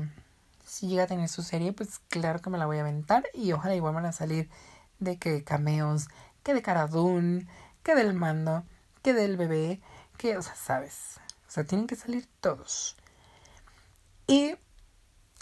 si 0.66 0.88
llega 0.88 1.04
a 1.04 1.06
tener 1.06 1.28
su 1.28 1.42
serie, 1.42 1.72
pues 1.72 2.00
claro 2.08 2.40
que 2.40 2.50
me 2.50 2.58
la 2.58 2.66
voy 2.66 2.78
a 2.78 2.80
aventar 2.80 3.24
y 3.32 3.52
ojalá 3.52 3.74
igual 3.74 3.94
van 3.94 4.06
a 4.06 4.12
salir 4.12 4.50
de 4.98 5.18
que 5.18 5.44
cameos, 5.44 6.08
que 6.42 6.54
de 6.54 6.62
Caradún, 6.62 7.48
que 7.82 7.94
del 7.94 8.14
mando, 8.14 8.64
que 9.02 9.14
del 9.14 9.36
bebé, 9.36 9.80
que, 10.16 10.36
o 10.36 10.42
sea, 10.42 10.54
sabes. 10.54 11.20
O 11.46 11.50
sea, 11.50 11.64
tienen 11.64 11.86
que 11.86 11.96
salir 11.96 12.28
todos. 12.40 12.96
Y 14.26 14.54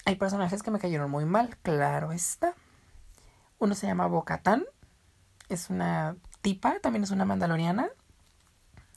hay 0.05 0.16
personajes 0.16 0.62
que 0.62 0.71
me 0.71 0.79
cayeron 0.79 1.11
muy 1.11 1.25
mal, 1.25 1.57
claro 1.59 2.12
está. 2.12 2.55
Uno 3.59 3.75
se 3.75 3.87
llama 3.87 4.07
Bocatán, 4.07 4.64
es 5.49 5.71
una 5.71 6.16
tipa, 6.42 6.79
también 6.81 7.03
es 7.03 7.11
una 7.11 7.25
mandaloriana. 7.25 7.88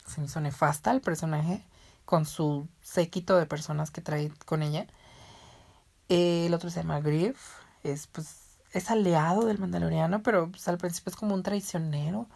Se 0.05 0.21
me 0.21 0.27
hizo 0.27 0.41
nefasta 0.41 0.91
el 0.91 1.01
personaje 1.01 1.65
con 2.05 2.25
su 2.25 2.67
séquito 2.81 3.37
de 3.37 3.45
personas 3.45 3.91
que 3.91 4.01
trae 4.01 4.31
con 4.45 4.61
ella. 4.61 4.87
El 6.09 6.53
otro 6.53 6.69
se 6.69 6.81
llama 6.81 6.99
Griff, 6.99 7.39
es 7.83 8.07
pues 8.07 8.48
es 8.73 8.91
aliado 8.91 9.45
del 9.45 9.59
Mandaloriano, 9.59 10.21
pero 10.23 10.49
pues, 10.51 10.67
al 10.67 10.77
principio 10.77 11.11
es 11.11 11.15
como 11.15 11.33
un 11.35 11.43
traicionero. 11.43 12.27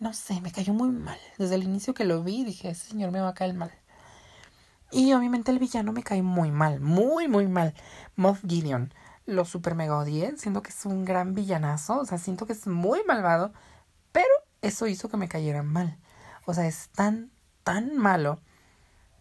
No 0.00 0.12
sé, 0.12 0.40
me 0.40 0.52
cayó 0.52 0.74
muy 0.74 0.90
mal. 0.90 1.18
Desde 1.38 1.54
el 1.54 1.64
inicio 1.64 1.94
que 1.94 2.04
lo 2.04 2.22
vi 2.22 2.44
dije, 2.44 2.70
ese 2.70 2.90
señor 2.90 3.12
me 3.12 3.20
va 3.20 3.28
a 3.28 3.34
caer 3.34 3.54
mal. 3.54 3.72
Y 4.90 5.12
obviamente 5.14 5.50
el 5.50 5.58
villano 5.58 5.92
me 5.92 6.02
cae 6.02 6.22
muy 6.22 6.50
mal, 6.50 6.80
muy, 6.80 7.28
muy 7.28 7.46
mal. 7.48 7.74
Moff 8.16 8.42
Gideon. 8.46 8.92
Lo 9.26 9.44
super 9.44 9.74
mega 9.74 9.98
odié, 9.98 10.36
siento 10.36 10.62
que 10.62 10.70
es 10.70 10.86
un 10.86 11.04
gran 11.04 11.34
villanazo, 11.34 11.98
o 11.98 12.04
sea, 12.04 12.16
siento 12.18 12.46
que 12.46 12.52
es 12.52 12.68
muy 12.68 13.00
malvado, 13.08 13.52
pero 14.12 14.28
eso 14.62 14.86
hizo 14.86 15.08
que 15.08 15.16
me 15.16 15.28
cayera 15.28 15.64
mal. 15.64 15.98
O 16.46 16.54
sea, 16.54 16.66
es 16.68 16.90
tan, 16.90 17.32
tan 17.64 17.96
malo 17.96 18.40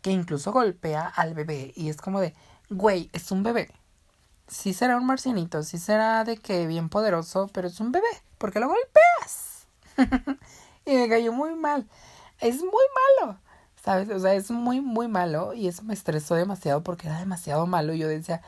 que 0.03 0.11
incluso 0.11 0.51
golpea 0.51 1.07
al 1.07 1.33
bebé 1.33 1.73
y 1.75 1.89
es 1.89 1.97
como 1.97 2.19
de, 2.21 2.35
güey, 2.69 3.09
es 3.13 3.31
un 3.31 3.41
bebé 3.41 3.71
sí 4.47 4.73
será 4.73 4.97
un 4.97 5.05
marcianito, 5.05 5.63
sí 5.63 5.77
será 5.77 6.23
de 6.23 6.37
que 6.37 6.67
bien 6.67 6.89
poderoso, 6.89 7.49
pero 7.53 7.67
es 7.67 7.79
un 7.79 7.91
bebé, 7.91 8.07
porque 8.37 8.59
lo 8.59 8.67
golpeas. 8.67 9.67
y 10.85 10.95
me 10.95 11.09
cayó 11.09 11.33
muy 11.33 11.55
mal. 11.55 11.87
es 12.39 12.57
muy 12.57 12.83
malo, 13.21 13.39
¿sabes? 13.83 14.09
O 14.09 14.19
sea, 14.19 14.33
es 14.35 14.51
muy, 14.51 14.81
muy 14.81 15.07
malo 15.07 15.53
y 15.53 15.67
eso 15.67 15.83
me 15.83 15.93
estresó 15.93 16.35
demasiado 16.35 16.83
porque 16.83 17.07
era 17.07 17.19
demasiado 17.19 17.67
malo 17.67 17.93
y 17.93 17.99
yo 17.99 18.07
decía, 18.07 18.41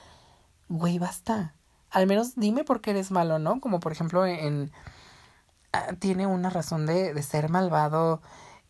güey, 0.69 0.99
basta. 0.99 1.55
Al 1.89 2.07
menos 2.07 2.36
dime 2.36 2.63
por 2.63 2.81
qué 2.81 2.91
eres 2.91 3.12
malo, 3.12 3.39
¿no? 3.39 3.62
Como 3.62 3.79
por 3.79 3.91
ejemplo 3.91 4.25
en... 4.25 4.71
Ah, 5.73 5.93
tiene 5.99 6.27
una 6.27 6.49
razón 6.49 6.86
de, 6.86 7.13
de 7.13 7.23
ser 7.23 7.49
malvado 7.49 8.21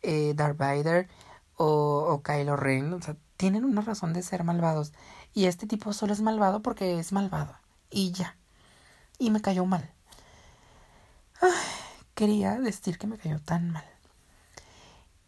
eh, 0.02 0.34
Darth 0.36 0.58
Vader 0.58 1.08
o, 1.56 2.06
o 2.10 2.24
Kylo 2.24 2.56
Ren. 2.58 2.94
O 2.94 3.02
sea, 3.02 3.16
tienen 3.38 3.66
una 3.66 3.82
razón 3.82 4.14
de 4.14 4.24
ser 4.24 4.44
malvados. 4.44 4.94
Y 5.38 5.46
este 5.46 5.68
tipo 5.68 5.94
solo 5.94 6.14
es 6.14 6.22
malvado 6.22 6.64
porque 6.64 6.98
es 6.98 7.12
malvado. 7.12 7.56
Y 7.92 8.12
ya. 8.12 8.36
Y 9.20 9.30
me 9.30 9.40
cayó 9.40 9.68
mal. 9.68 9.88
quería 12.16 12.60
decir 12.60 12.98
que 12.98 13.06
me 13.06 13.20
cayó 13.20 13.40
tan 13.40 13.70
mal. 13.70 13.86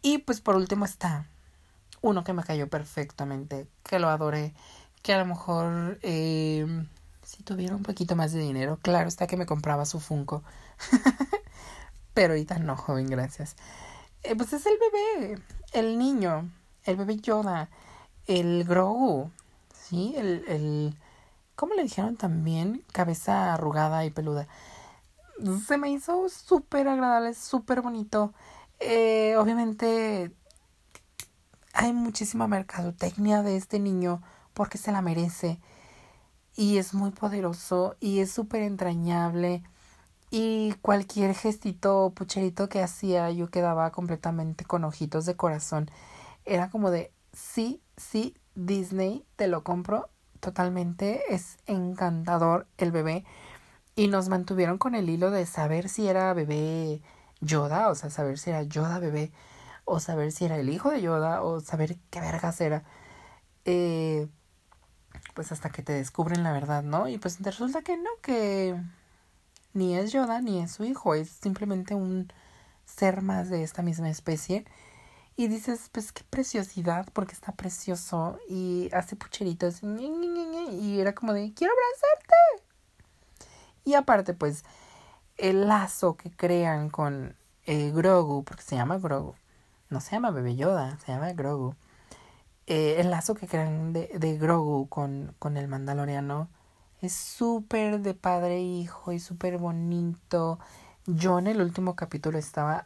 Y 0.02 0.18
pues 0.18 0.40
por 0.40 0.56
último 0.56 0.84
está 0.84 1.28
uno 2.00 2.24
que 2.24 2.32
me 2.32 2.42
cayó 2.42 2.68
perfectamente, 2.68 3.68
que 3.84 4.00
lo 4.00 4.08
adoré, 4.08 4.52
que 5.02 5.12
a 5.12 5.18
lo 5.18 5.26
mejor 5.26 6.00
eh, 6.02 6.66
si 7.22 7.44
tuviera 7.44 7.76
un 7.76 7.84
poquito 7.84 8.16
más 8.16 8.32
de 8.32 8.40
dinero, 8.40 8.80
claro 8.82 9.06
está 9.06 9.28
que 9.28 9.36
me 9.36 9.46
compraba 9.46 9.84
su 9.86 10.00
Funko. 10.00 10.42
Pero 12.14 12.32
ahorita 12.32 12.58
no, 12.58 12.76
joven, 12.76 13.06
gracias. 13.06 13.54
Eh, 14.24 14.34
pues 14.34 14.52
es 14.54 14.66
el 14.66 14.74
bebé, 14.76 15.40
el 15.72 15.98
niño, 15.98 16.50
el 16.82 16.96
bebé 16.96 17.18
Yoda, 17.18 17.70
el 18.26 18.64
Grogu, 18.64 19.30
¿sí? 19.90 20.14
El, 20.16 20.44
el, 20.48 20.94
¿cómo 21.56 21.74
le 21.74 21.82
dijeron 21.82 22.16
también? 22.16 22.84
Cabeza 22.92 23.54
arrugada 23.54 24.04
y 24.04 24.10
peluda. 24.10 24.46
Se 25.66 25.78
me 25.78 25.90
hizo 25.90 26.28
súper 26.28 26.86
agradable, 26.88 27.34
súper 27.34 27.82
bonito. 27.82 28.32
Eh, 28.78 29.36
obviamente 29.36 30.32
hay 31.72 31.92
muchísima 31.92 32.46
mercadotecnia 32.46 33.42
de 33.42 33.56
este 33.56 33.78
niño 33.80 34.22
porque 34.54 34.78
se 34.78 34.92
la 34.92 35.02
merece. 35.02 35.60
Y 36.56 36.78
es 36.78 36.94
muy 36.94 37.10
poderoso 37.10 37.96
y 38.00 38.20
es 38.20 38.30
súper 38.30 38.62
entrañable. 38.62 39.62
Y 40.30 40.74
cualquier 40.82 41.34
gestito 41.34 42.12
pucherito 42.14 42.68
que 42.68 42.82
hacía, 42.82 43.30
yo 43.30 43.50
quedaba 43.50 43.90
completamente 43.90 44.64
con 44.64 44.84
ojitos 44.84 45.26
de 45.26 45.36
corazón. 45.36 45.90
Era 46.44 46.70
como 46.70 46.90
de, 46.90 47.12
sí, 47.32 47.82
sí, 47.96 48.36
Disney, 48.66 49.24
te 49.36 49.48
lo 49.48 49.64
compro 49.64 50.10
totalmente. 50.40 51.22
Es 51.28 51.58
encantador 51.66 52.66
el 52.78 52.92
bebé. 52.92 53.24
Y 53.96 54.08
nos 54.08 54.28
mantuvieron 54.28 54.78
con 54.78 54.94
el 54.94 55.08
hilo 55.08 55.30
de 55.30 55.46
saber 55.46 55.88
si 55.88 56.08
era 56.08 56.32
bebé 56.34 57.02
Yoda, 57.40 57.88
o 57.90 57.94
sea, 57.94 58.10
saber 58.10 58.38
si 58.38 58.50
era 58.50 58.62
Yoda 58.62 58.98
bebé, 58.98 59.32
o 59.84 60.00
saber 60.00 60.32
si 60.32 60.44
era 60.44 60.58
el 60.58 60.68
hijo 60.70 60.90
de 60.90 61.02
Yoda, 61.02 61.42
o 61.42 61.60
saber 61.60 61.98
qué 62.10 62.20
vergas 62.20 62.60
era. 62.60 62.84
Eh, 63.64 64.28
pues 65.34 65.52
hasta 65.52 65.70
que 65.70 65.82
te 65.82 65.92
descubren 65.92 66.42
la 66.42 66.52
verdad, 66.52 66.82
¿no? 66.82 67.08
Y 67.08 67.18
pues 67.18 67.40
resulta 67.42 67.82
que 67.82 67.96
no, 67.96 68.10
que 68.22 68.80
ni 69.74 69.96
es 69.96 70.12
Yoda 70.12 70.40
ni 70.40 70.60
es 70.60 70.72
su 70.72 70.84
hijo, 70.84 71.14
es 71.14 71.28
simplemente 71.30 71.94
un 71.94 72.32
ser 72.84 73.22
más 73.22 73.48
de 73.50 73.62
esta 73.62 73.82
misma 73.82 74.10
especie. 74.10 74.64
Y 75.40 75.48
dices, 75.48 75.88
pues 75.90 76.12
qué 76.12 76.22
preciosidad, 76.28 77.08
porque 77.14 77.32
está 77.32 77.52
precioso 77.52 78.38
y 78.46 78.90
hace 78.92 79.16
pucheritos. 79.16 79.82
Y 79.82 81.00
era 81.00 81.14
como 81.14 81.32
de, 81.32 81.54
quiero 81.54 81.72
abrazarte. 81.72 82.68
Y 83.86 83.94
aparte, 83.94 84.34
pues, 84.34 84.64
el 85.38 85.66
lazo 85.66 86.18
que 86.18 86.30
crean 86.30 86.90
con 86.90 87.36
eh, 87.64 87.90
Grogu, 87.90 88.44
porque 88.44 88.62
se 88.62 88.76
llama 88.76 88.98
Grogu, 88.98 89.34
no 89.88 90.02
se 90.02 90.10
llama 90.10 90.30
Bebé 90.30 90.56
Yoda, 90.56 90.98
se 90.98 91.10
llama 91.10 91.32
Grogu. 91.32 91.74
Eh, 92.66 92.96
el 92.98 93.10
lazo 93.10 93.34
que 93.34 93.46
crean 93.46 93.94
de, 93.94 94.08
de 94.18 94.36
Grogu 94.36 94.90
con, 94.90 95.34
con 95.38 95.56
el 95.56 95.68
Mandaloriano 95.68 96.50
es 97.00 97.14
súper 97.14 98.00
de 98.00 98.12
padre 98.12 98.60
hijo 98.60 99.10
y 99.12 99.18
súper 99.18 99.56
bonito. 99.56 100.58
Yo 101.06 101.38
en 101.38 101.46
el 101.46 101.62
último 101.62 101.96
capítulo 101.96 102.38
estaba 102.38 102.84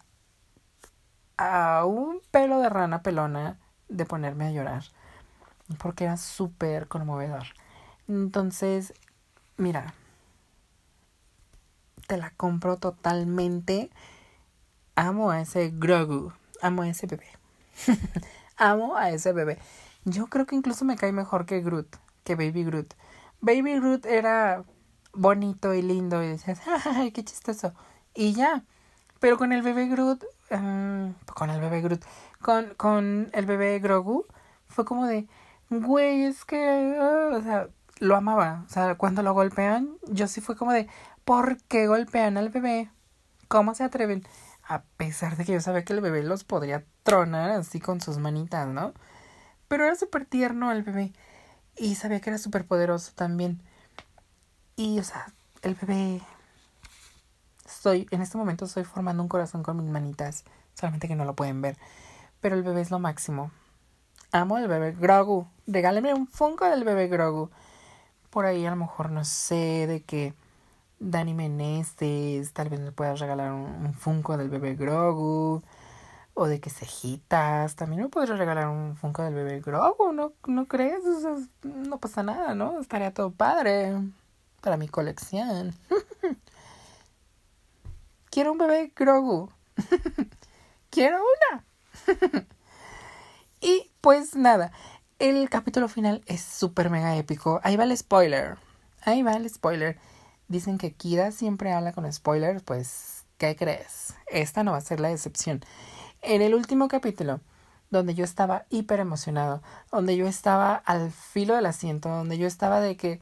a 1.37 1.85
un 1.85 2.20
pelo 2.31 2.61
de 2.61 2.68
rana 2.68 3.03
pelona 3.03 3.59
de 3.88 4.07
ponerme 4.07 4.47
a 4.47 4.51
llorar. 4.51 4.85
Porque 5.79 6.05
era 6.05 6.16
súper 6.16 6.88
conmovedor. 6.88 7.44
Entonces, 8.09 8.92
mira, 9.57 9.94
te 12.07 12.16
la 12.16 12.31
compro 12.31 12.77
totalmente. 12.77 13.90
Amo 14.94 15.31
a 15.31 15.40
ese 15.40 15.70
Grogu. 15.75 16.33
Amo 16.61 16.83
a 16.83 16.88
ese 16.88 17.07
bebé. 17.07 17.27
Amo 18.57 18.97
a 18.97 19.11
ese 19.11 19.33
bebé. 19.33 19.59
Yo 20.05 20.27
creo 20.27 20.47
que 20.47 20.55
incluso 20.55 20.85
me 20.85 20.97
cae 20.97 21.12
mejor 21.12 21.47
que 21.47 21.61
Groot, 21.61 21.97
que 22.25 22.35
Baby 22.35 22.64
Groot. 22.64 22.94
Baby 23.40 23.77
Groot 23.77 24.05
era 24.07 24.64
bonito 25.12 25.73
y 25.73 25.83
lindo 25.83 26.23
y 26.23 26.29
decías, 26.29 26.61
¡ay, 26.85 27.11
qué 27.11 27.25
chistoso! 27.25 27.75
Y 28.14 28.35
ya. 28.35 28.64
Pero 29.18 29.38
con 29.38 29.53
el 29.53 29.62
bebé 29.62 29.88
Groot, 29.88 30.23
um, 30.55 31.14
con 31.35 31.51
el 31.51 31.61
bebé 31.61 31.81
Groot, 31.81 32.05
con, 32.40 32.75
con 32.77 33.31
el 33.33 33.47
bebé 33.47 33.79
Grogu, 33.79 34.27
fue 34.69 34.85
como 34.85 35.07
de, 35.07 35.29
güey, 35.71 36.25
es 36.25 36.45
que, 36.45 36.97
uh", 36.99 37.37
o 37.37 37.43
sea, 37.43 37.69
lo 37.99 38.17
amaba. 38.17 38.64
O 38.67 38.69
sea, 38.69 38.97
cuando 38.97 39.23
lo 39.23 39.35
golpean, 39.35 39.97
yo 40.09 40.27
sí 40.27 40.40
fue 40.40 40.57
como 40.57 40.73
de, 40.73 40.88
¿por 41.25 41.59
qué 41.64 41.87
golpean 41.87 42.37
al 42.37 42.51
bebé? 42.51 42.90
¿Cómo 43.49 43.75
se 43.75 43.85
atreven? 43.85 44.27
A 44.67 44.83
pesar 44.97 45.37
de 45.37 45.45
que 45.45 45.53
yo 45.53 45.61
sabía 45.61 45.85
que 45.85 45.93
el 45.93 46.01
bebé 46.01 46.23
los 46.23 46.45
podría 46.45 46.85
tronar 47.03 47.51
así 47.51 47.81
con 47.81 48.01
sus 48.01 48.19
manitas, 48.19 48.67
¿no? 48.67 48.95
Pero 49.69 49.85
era 49.85 49.95
súper 49.95 50.25
tierno 50.25 50.73
el 50.73 50.83
bebé. 50.83 51.12
Y 51.77 51.97
sabía 51.97 52.21
que 52.21 52.31
era 52.31 52.38
súper 52.38 52.67
poderoso 52.67 53.12
también. 53.14 53.62
Y, 54.77 54.99
o 54.99 55.05
sea, 55.05 55.27
el 55.62 55.75
bebé... 55.75 56.21
Estoy, 57.85 58.09
en 58.12 58.23
este 58.23 58.38
momento 58.38 58.64
estoy 58.64 58.85
formando 58.85 59.23
un 59.23 59.29
corazón 59.29 59.62
con 59.62 59.77
mis 59.77 59.90
manitas. 59.90 60.44
Solamente 60.73 61.07
que 61.07 61.16
no 61.16 61.27
lo 61.27 61.35
pueden 61.35 61.61
ver. 61.61 61.77
Pero 62.40 62.57
el 62.57 62.62
bebé 62.62 62.81
es 62.81 62.90
lo 62.90 62.99
máximo. 62.99 63.51
Amo 64.33 64.57
el 64.57 64.68
bebé 64.68 64.92
Grogu. 64.92 65.47
Regáleme 65.66 66.14
un 66.14 66.27
Funko 66.27 66.64
del 66.64 66.83
bebé 66.83 67.09
Grogu. 67.09 67.51
Por 68.31 68.47
ahí 68.47 68.64
a 68.64 68.70
lo 68.70 68.77
mejor 68.77 69.11
no 69.11 69.23
sé 69.27 69.87
de 69.87 70.03
que 70.03 70.33
Dani 70.99 71.35
Meneses 71.35 72.55
tal 72.55 72.70
vez 72.70 72.81
me 72.81 72.90
puedas 72.90 73.20
regalar 73.20 73.53
un, 73.53 73.66
un 73.85 73.92
Funko 73.92 74.38
del 74.38 74.49
bebé 74.49 74.77
Grogu 74.77 75.62
o 76.33 76.47
de 76.47 76.61
que 76.61 76.70
cejitas. 76.70 77.77
También 77.77 78.01
me 78.01 78.09
podría 78.09 78.35
regalar 78.35 78.68
un 78.68 78.97
Funko 78.97 79.25
del 79.25 79.35
bebé 79.35 79.61
Grogu, 79.61 80.11
¿no, 80.14 80.33
no 80.47 80.64
crees? 80.64 81.03
no 81.62 81.99
pasa 81.99 82.23
nada, 82.23 82.55
¿no? 82.55 82.81
Estaría 82.81 83.12
todo 83.12 83.31
padre 83.31 83.94
para 84.62 84.79
mi 84.79 84.88
colección. 84.88 85.75
Quiero 88.35 88.51
un 88.51 88.59
bebé 88.59 88.92
Grogu. 88.97 89.49
Quiero 90.90 91.18
una. 91.23 91.64
y 93.61 93.92
pues 94.01 94.35
nada, 94.35 94.73
el 95.20 95.49
capítulo 95.49 95.87
final 95.87 96.20
es 96.27 96.40
súper 96.40 96.90
mega 96.90 97.14
épico. 97.14 97.61
Ahí 97.62 97.77
va 97.77 97.85
el 97.85 97.97
spoiler. 97.97 98.57
Ahí 99.03 99.23
va 99.23 99.35
el 99.35 99.49
spoiler. 99.49 100.01
Dicen 100.49 100.79
que 100.79 100.94
Kira 100.94 101.31
siempre 101.31 101.70
habla 101.70 101.92
con 101.92 102.12
spoilers, 102.12 102.64
pues, 102.64 103.25
¿qué 103.38 103.55
crees? 103.55 104.14
Esta 104.27 104.64
no 104.64 104.73
va 104.73 104.79
a 104.79 104.81
ser 104.81 104.99
la 104.99 105.12
excepción. 105.12 105.64
En 106.20 106.42
el 106.42 106.57
último 106.57 106.88
capítulo, 106.88 107.38
donde 107.90 108.16
yo 108.16 108.25
estaba 108.25 108.66
hiper 108.68 108.99
emocionado, 108.99 109.62
donde 109.92 110.16
yo 110.16 110.27
estaba 110.27 110.75
al 110.75 111.12
filo 111.12 111.55
del 111.55 111.66
asiento, 111.66 112.09
donde 112.09 112.37
yo 112.37 112.49
estaba 112.49 112.81
de 112.81 112.97
que 112.97 113.20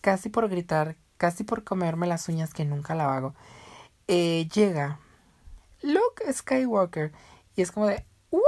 casi 0.00 0.30
por 0.30 0.48
gritar, 0.48 0.96
casi 1.16 1.44
por 1.44 1.62
comerme 1.62 2.08
las 2.08 2.28
uñas 2.28 2.52
que 2.52 2.64
nunca 2.64 2.96
la 2.96 3.16
hago, 3.16 3.36
eh, 4.08 4.48
llega 4.52 4.98
Luke 5.82 6.32
Skywalker 6.32 7.12
y 7.54 7.62
es 7.62 7.70
como 7.70 7.86
de 7.86 8.04
¿What? 8.30 8.42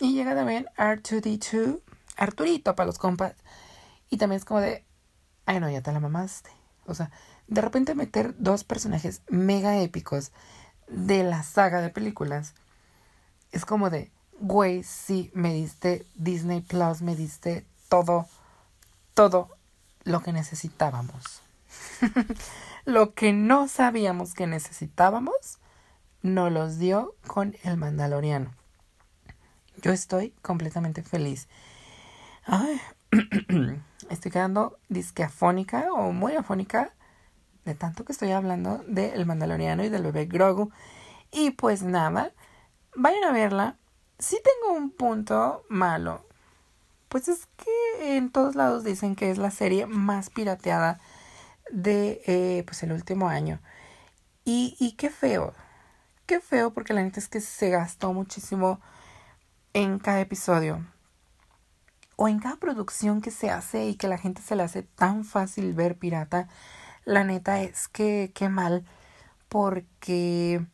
Y 0.00 0.14
llega 0.14 0.34
también 0.34 0.66
R2D2, 0.76 1.80
Arturito 2.16 2.74
para 2.74 2.86
los 2.86 2.98
compas. 2.98 3.34
Y 4.10 4.16
también 4.16 4.38
es 4.38 4.44
como 4.44 4.60
de, 4.60 4.84
ay 5.46 5.60
no, 5.60 5.70
ya 5.70 5.82
te 5.82 5.92
la 5.92 6.00
mamaste. 6.00 6.50
O 6.86 6.94
sea, 6.94 7.10
de 7.46 7.60
repente 7.60 7.94
meter 7.94 8.34
dos 8.38 8.64
personajes 8.64 9.22
mega 9.28 9.78
épicos 9.78 10.32
de 10.88 11.24
la 11.24 11.42
saga 11.42 11.80
de 11.80 11.90
películas, 11.90 12.54
es 13.52 13.64
como 13.64 13.88
de, 13.88 14.10
güey, 14.40 14.82
sí, 14.82 15.30
me 15.34 15.54
diste 15.54 16.06
Disney 16.14 16.60
Plus, 16.60 17.00
me 17.00 17.16
diste 17.16 17.66
todo, 17.88 18.26
todo 19.14 19.48
lo 20.04 20.22
que 20.22 20.32
necesitábamos. 20.32 21.42
lo 22.84 23.14
que 23.14 23.32
no 23.32 23.68
sabíamos 23.68 24.34
que 24.34 24.46
necesitábamos, 24.46 25.58
nos 26.22 26.52
los 26.52 26.78
dio 26.78 27.14
con 27.26 27.56
el 27.62 27.76
Mandaloriano. 27.76 28.54
Yo 29.82 29.92
estoy 29.92 30.30
completamente 30.42 31.02
feliz. 31.02 31.48
Ay, 32.44 32.80
estoy 34.10 34.30
quedando 34.30 34.78
disque 34.88 35.22
afónica 35.22 35.86
o 35.92 36.12
muy 36.12 36.34
afónica 36.34 36.94
de 37.64 37.74
tanto 37.74 38.04
que 38.04 38.12
estoy 38.12 38.32
hablando 38.32 38.82
del 38.86 39.26
Mandaloriano 39.26 39.84
y 39.84 39.88
del 39.88 40.02
bebé 40.02 40.26
Grogu. 40.26 40.70
Y 41.32 41.52
pues 41.52 41.82
nada, 41.82 42.32
vayan 42.94 43.24
a 43.24 43.32
verla. 43.32 43.76
Sí 44.18 44.38
tengo 44.42 44.76
un 44.76 44.90
punto 44.90 45.64
malo. 45.68 46.24
Pues 47.08 47.28
es 47.28 47.46
que 47.56 48.16
en 48.16 48.30
todos 48.30 48.54
lados 48.54 48.84
dicen 48.84 49.16
que 49.16 49.30
es 49.30 49.38
la 49.38 49.50
serie 49.50 49.86
más 49.86 50.30
pirateada 50.30 51.00
de 51.70 52.22
eh, 52.26 52.62
pues 52.66 52.82
el 52.82 52.92
último 52.92 53.28
año. 53.28 53.60
Y, 54.44 54.76
y 54.78 54.92
qué 54.92 55.10
feo. 55.10 55.54
Qué 56.26 56.40
feo 56.40 56.72
porque 56.72 56.94
la 56.94 57.02
neta 57.02 57.20
es 57.20 57.28
que 57.28 57.40
se 57.40 57.70
gastó 57.70 58.12
muchísimo 58.12 58.80
en 59.72 59.98
cada 59.98 60.20
episodio. 60.20 60.86
O 62.16 62.28
en 62.28 62.38
cada 62.38 62.56
producción 62.56 63.20
que 63.20 63.30
se 63.30 63.50
hace 63.50 63.86
y 63.86 63.96
que 63.96 64.08
la 64.08 64.18
gente 64.18 64.40
se 64.42 64.56
le 64.56 64.62
hace 64.62 64.82
tan 64.82 65.24
fácil 65.24 65.72
ver 65.74 65.98
pirata. 65.98 66.48
La 67.04 67.24
neta 67.24 67.60
es 67.60 67.88
que 67.88 68.32
qué 68.34 68.48
mal. 68.48 68.84
Porque 69.48 70.64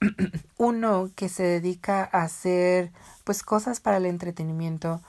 uno 0.58 1.10
que 1.14 1.28
se 1.28 1.44
dedica 1.44 2.08
a 2.12 2.22
hacer 2.24 2.92
pues 3.24 3.42
cosas 3.42 3.80
para 3.80 3.96
el 3.98 4.06
entretenimiento 4.06 5.00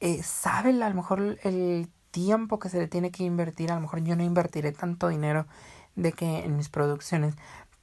eh, 0.00 0.22
sabe 0.22 0.70
a 0.70 0.88
lo 0.88 0.94
mejor 0.94 1.38
el 1.44 1.88
tiempo 2.14 2.60
que 2.60 2.68
se 2.68 2.78
le 2.78 2.86
tiene 2.86 3.10
que 3.10 3.24
invertir 3.24 3.72
a 3.72 3.74
lo 3.74 3.80
mejor 3.80 4.04
yo 4.04 4.14
no 4.14 4.22
invertiré 4.22 4.70
tanto 4.70 5.08
dinero 5.08 5.46
de 5.96 6.12
que 6.12 6.44
en 6.44 6.56
mis 6.56 6.68
producciones 6.68 7.34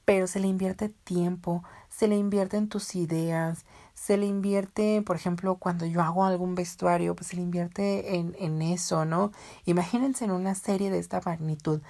pero 0.06 0.26
se 0.26 0.40
le 0.40 0.48
invierte 0.48 0.88
tiempo 0.88 1.66
se 1.90 2.08
le 2.08 2.16
invierte 2.16 2.56
en 2.56 2.70
tus 2.70 2.96
ideas 2.96 3.66
se 3.94 4.16
le 4.16 4.28
invierte 4.28 5.04
por 5.06 5.18
ejemplo 5.18 5.56
cuando 5.56 5.86
yo 5.86 6.02
hago 6.02 6.24
algún 6.24 6.56
vestuario 6.56 7.14
pues 7.14 7.28
se 7.28 7.36
le 7.36 7.42
invierte 7.42 8.16
en, 8.16 8.34
en 8.40 8.62
eso 8.62 9.04
no 9.04 9.34
imagínense 9.66 10.24
en 10.24 10.32
una 10.32 10.56
serie 10.56 10.90
de 10.90 11.00
esta 11.00 11.20
magnitud 11.26 11.82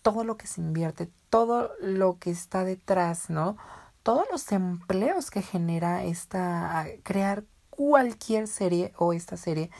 todo 0.00 0.24
lo 0.24 0.38
que 0.38 0.46
se 0.46 0.62
invierte 0.62 1.10
todo 1.28 1.72
lo 1.78 2.18
que 2.18 2.30
está 2.30 2.64
detrás 2.64 3.28
no 3.28 3.58
todos 4.02 4.24
los 4.32 4.50
empleos 4.50 5.30
que 5.30 5.42
genera 5.42 6.04
esta 6.04 6.86
crear 7.02 7.44
cualquier 7.68 8.48
serie 8.48 8.94
o 8.96 9.12
esta 9.12 9.36
serie 9.36 9.70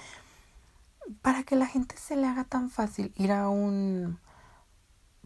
para 1.22 1.42
que 1.44 1.56
la 1.56 1.66
gente 1.66 1.96
se 1.96 2.16
le 2.16 2.26
haga 2.26 2.44
tan 2.44 2.70
fácil 2.70 3.12
ir 3.16 3.32
a 3.32 3.48
un 3.48 4.18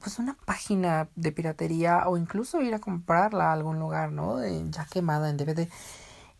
pues 0.00 0.18
una 0.18 0.34
página 0.34 1.08
de 1.16 1.32
piratería 1.32 2.04
o 2.06 2.16
incluso 2.16 2.60
ir 2.60 2.74
a 2.74 2.80
comprarla 2.80 3.48
a 3.48 3.52
algún 3.52 3.78
lugar, 3.78 4.12
¿no? 4.12 4.44
ya 4.70 4.84
quemada 4.86 5.30
en 5.30 5.36
DVD. 5.36 5.68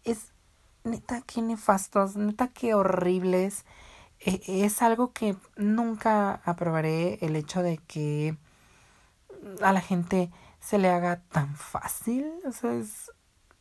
Es 0.05 0.33
neta 0.85 1.23
que 1.23 1.43
nefastos, 1.43 2.17
neta 2.17 2.49
que 2.49 2.75
horribles. 2.75 3.65
E, 4.21 4.65
es 4.65 4.83
algo 4.83 5.13
que 5.13 5.37
nunca 5.57 6.41
aprobaré 6.45 7.19
el 7.23 7.37
hecho 7.37 7.63
de 7.63 7.79
que 7.79 8.37
a 9.63 9.73
la 9.73 9.81
gente 9.81 10.31
se 10.61 10.79
le 10.79 10.91
haga 10.91 11.23
tan 11.31 11.55
fácil. 11.57 12.31
O 12.47 12.53
sea, 12.53 12.73
es 12.75 13.11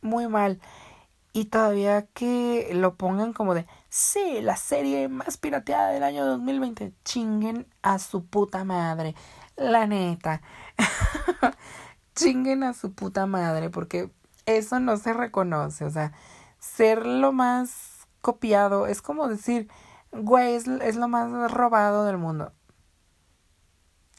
muy 0.02 0.28
mal. 0.28 0.60
Y 1.34 1.46
todavía 1.46 2.06
que 2.08 2.70
lo 2.74 2.96
pongan 2.96 3.34
como 3.34 3.54
de, 3.54 3.66
sí, 3.96 4.42
la 4.42 4.58
serie 4.58 5.08
más 5.08 5.38
pirateada 5.38 5.90
del 5.92 6.04
año 6.04 6.26
2020. 6.26 6.94
Chinguen 7.06 7.66
a 7.82 7.98
su 7.98 8.26
puta 8.26 8.66
madre. 8.66 9.16
La 9.56 9.88
neta. 9.88 10.42
Chinguen 12.16 12.64
a 12.64 12.74
su 12.74 12.94
puta 12.94 13.26
madre. 13.26 13.70
Porque 13.70 14.12
eso 14.46 14.82
no 14.82 14.98
se 14.98 15.14
reconoce. 15.14 15.86
O 15.86 15.90
sea, 15.90 16.12
ser 16.60 17.06
lo 17.06 17.32
más 17.32 18.06
copiado 18.20 18.88
es 18.88 19.02
como 19.02 19.30
decir, 19.30 19.70
güey, 20.12 20.56
es, 20.56 20.68
es 20.68 20.98
lo 20.98 21.08
más 21.08 21.52
robado 21.52 22.04
del 22.04 22.18
mundo. 22.18 22.52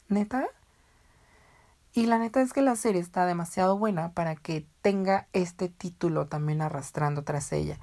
¿Neta? 0.08 0.46
Y 1.92 2.06
la 2.06 2.18
neta 2.18 2.40
es 2.40 2.54
que 2.54 2.62
la 2.62 2.76
serie 2.76 3.00
está 3.00 3.26
demasiado 3.26 3.76
buena 3.76 4.12
para 4.12 4.36
que 4.36 4.66
tenga 4.80 5.28
este 5.34 5.68
título 5.68 6.28
también 6.28 6.62
arrastrando 6.62 7.24
tras 7.24 7.52
ella. 7.52 7.78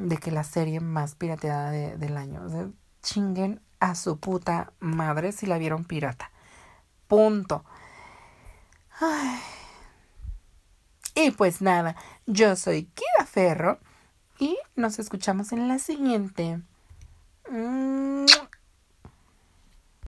De 0.00 0.16
que 0.16 0.30
la 0.30 0.44
serie 0.44 0.80
más 0.80 1.14
pirateada 1.14 1.70
del 1.70 2.16
año. 2.16 2.42
O 2.44 2.48
sea, 2.48 2.68
chinguen 3.02 3.60
a 3.80 3.94
su 3.94 4.18
puta 4.18 4.72
madre 4.80 5.32
si 5.32 5.46
la 5.46 5.58
vieron 5.58 5.84
pirata. 5.84 6.30
Punto. 7.06 7.64
Y 11.14 11.30
pues 11.32 11.60
nada, 11.60 11.96
yo 12.26 12.56
soy 12.56 12.84
Kida 12.84 13.26
Ferro 13.26 13.78
y 14.38 14.56
nos 14.76 14.98
escuchamos 14.98 15.52
en 15.52 15.68
la 15.68 15.78
siguiente. 15.78 16.60
Mm, 17.50 18.26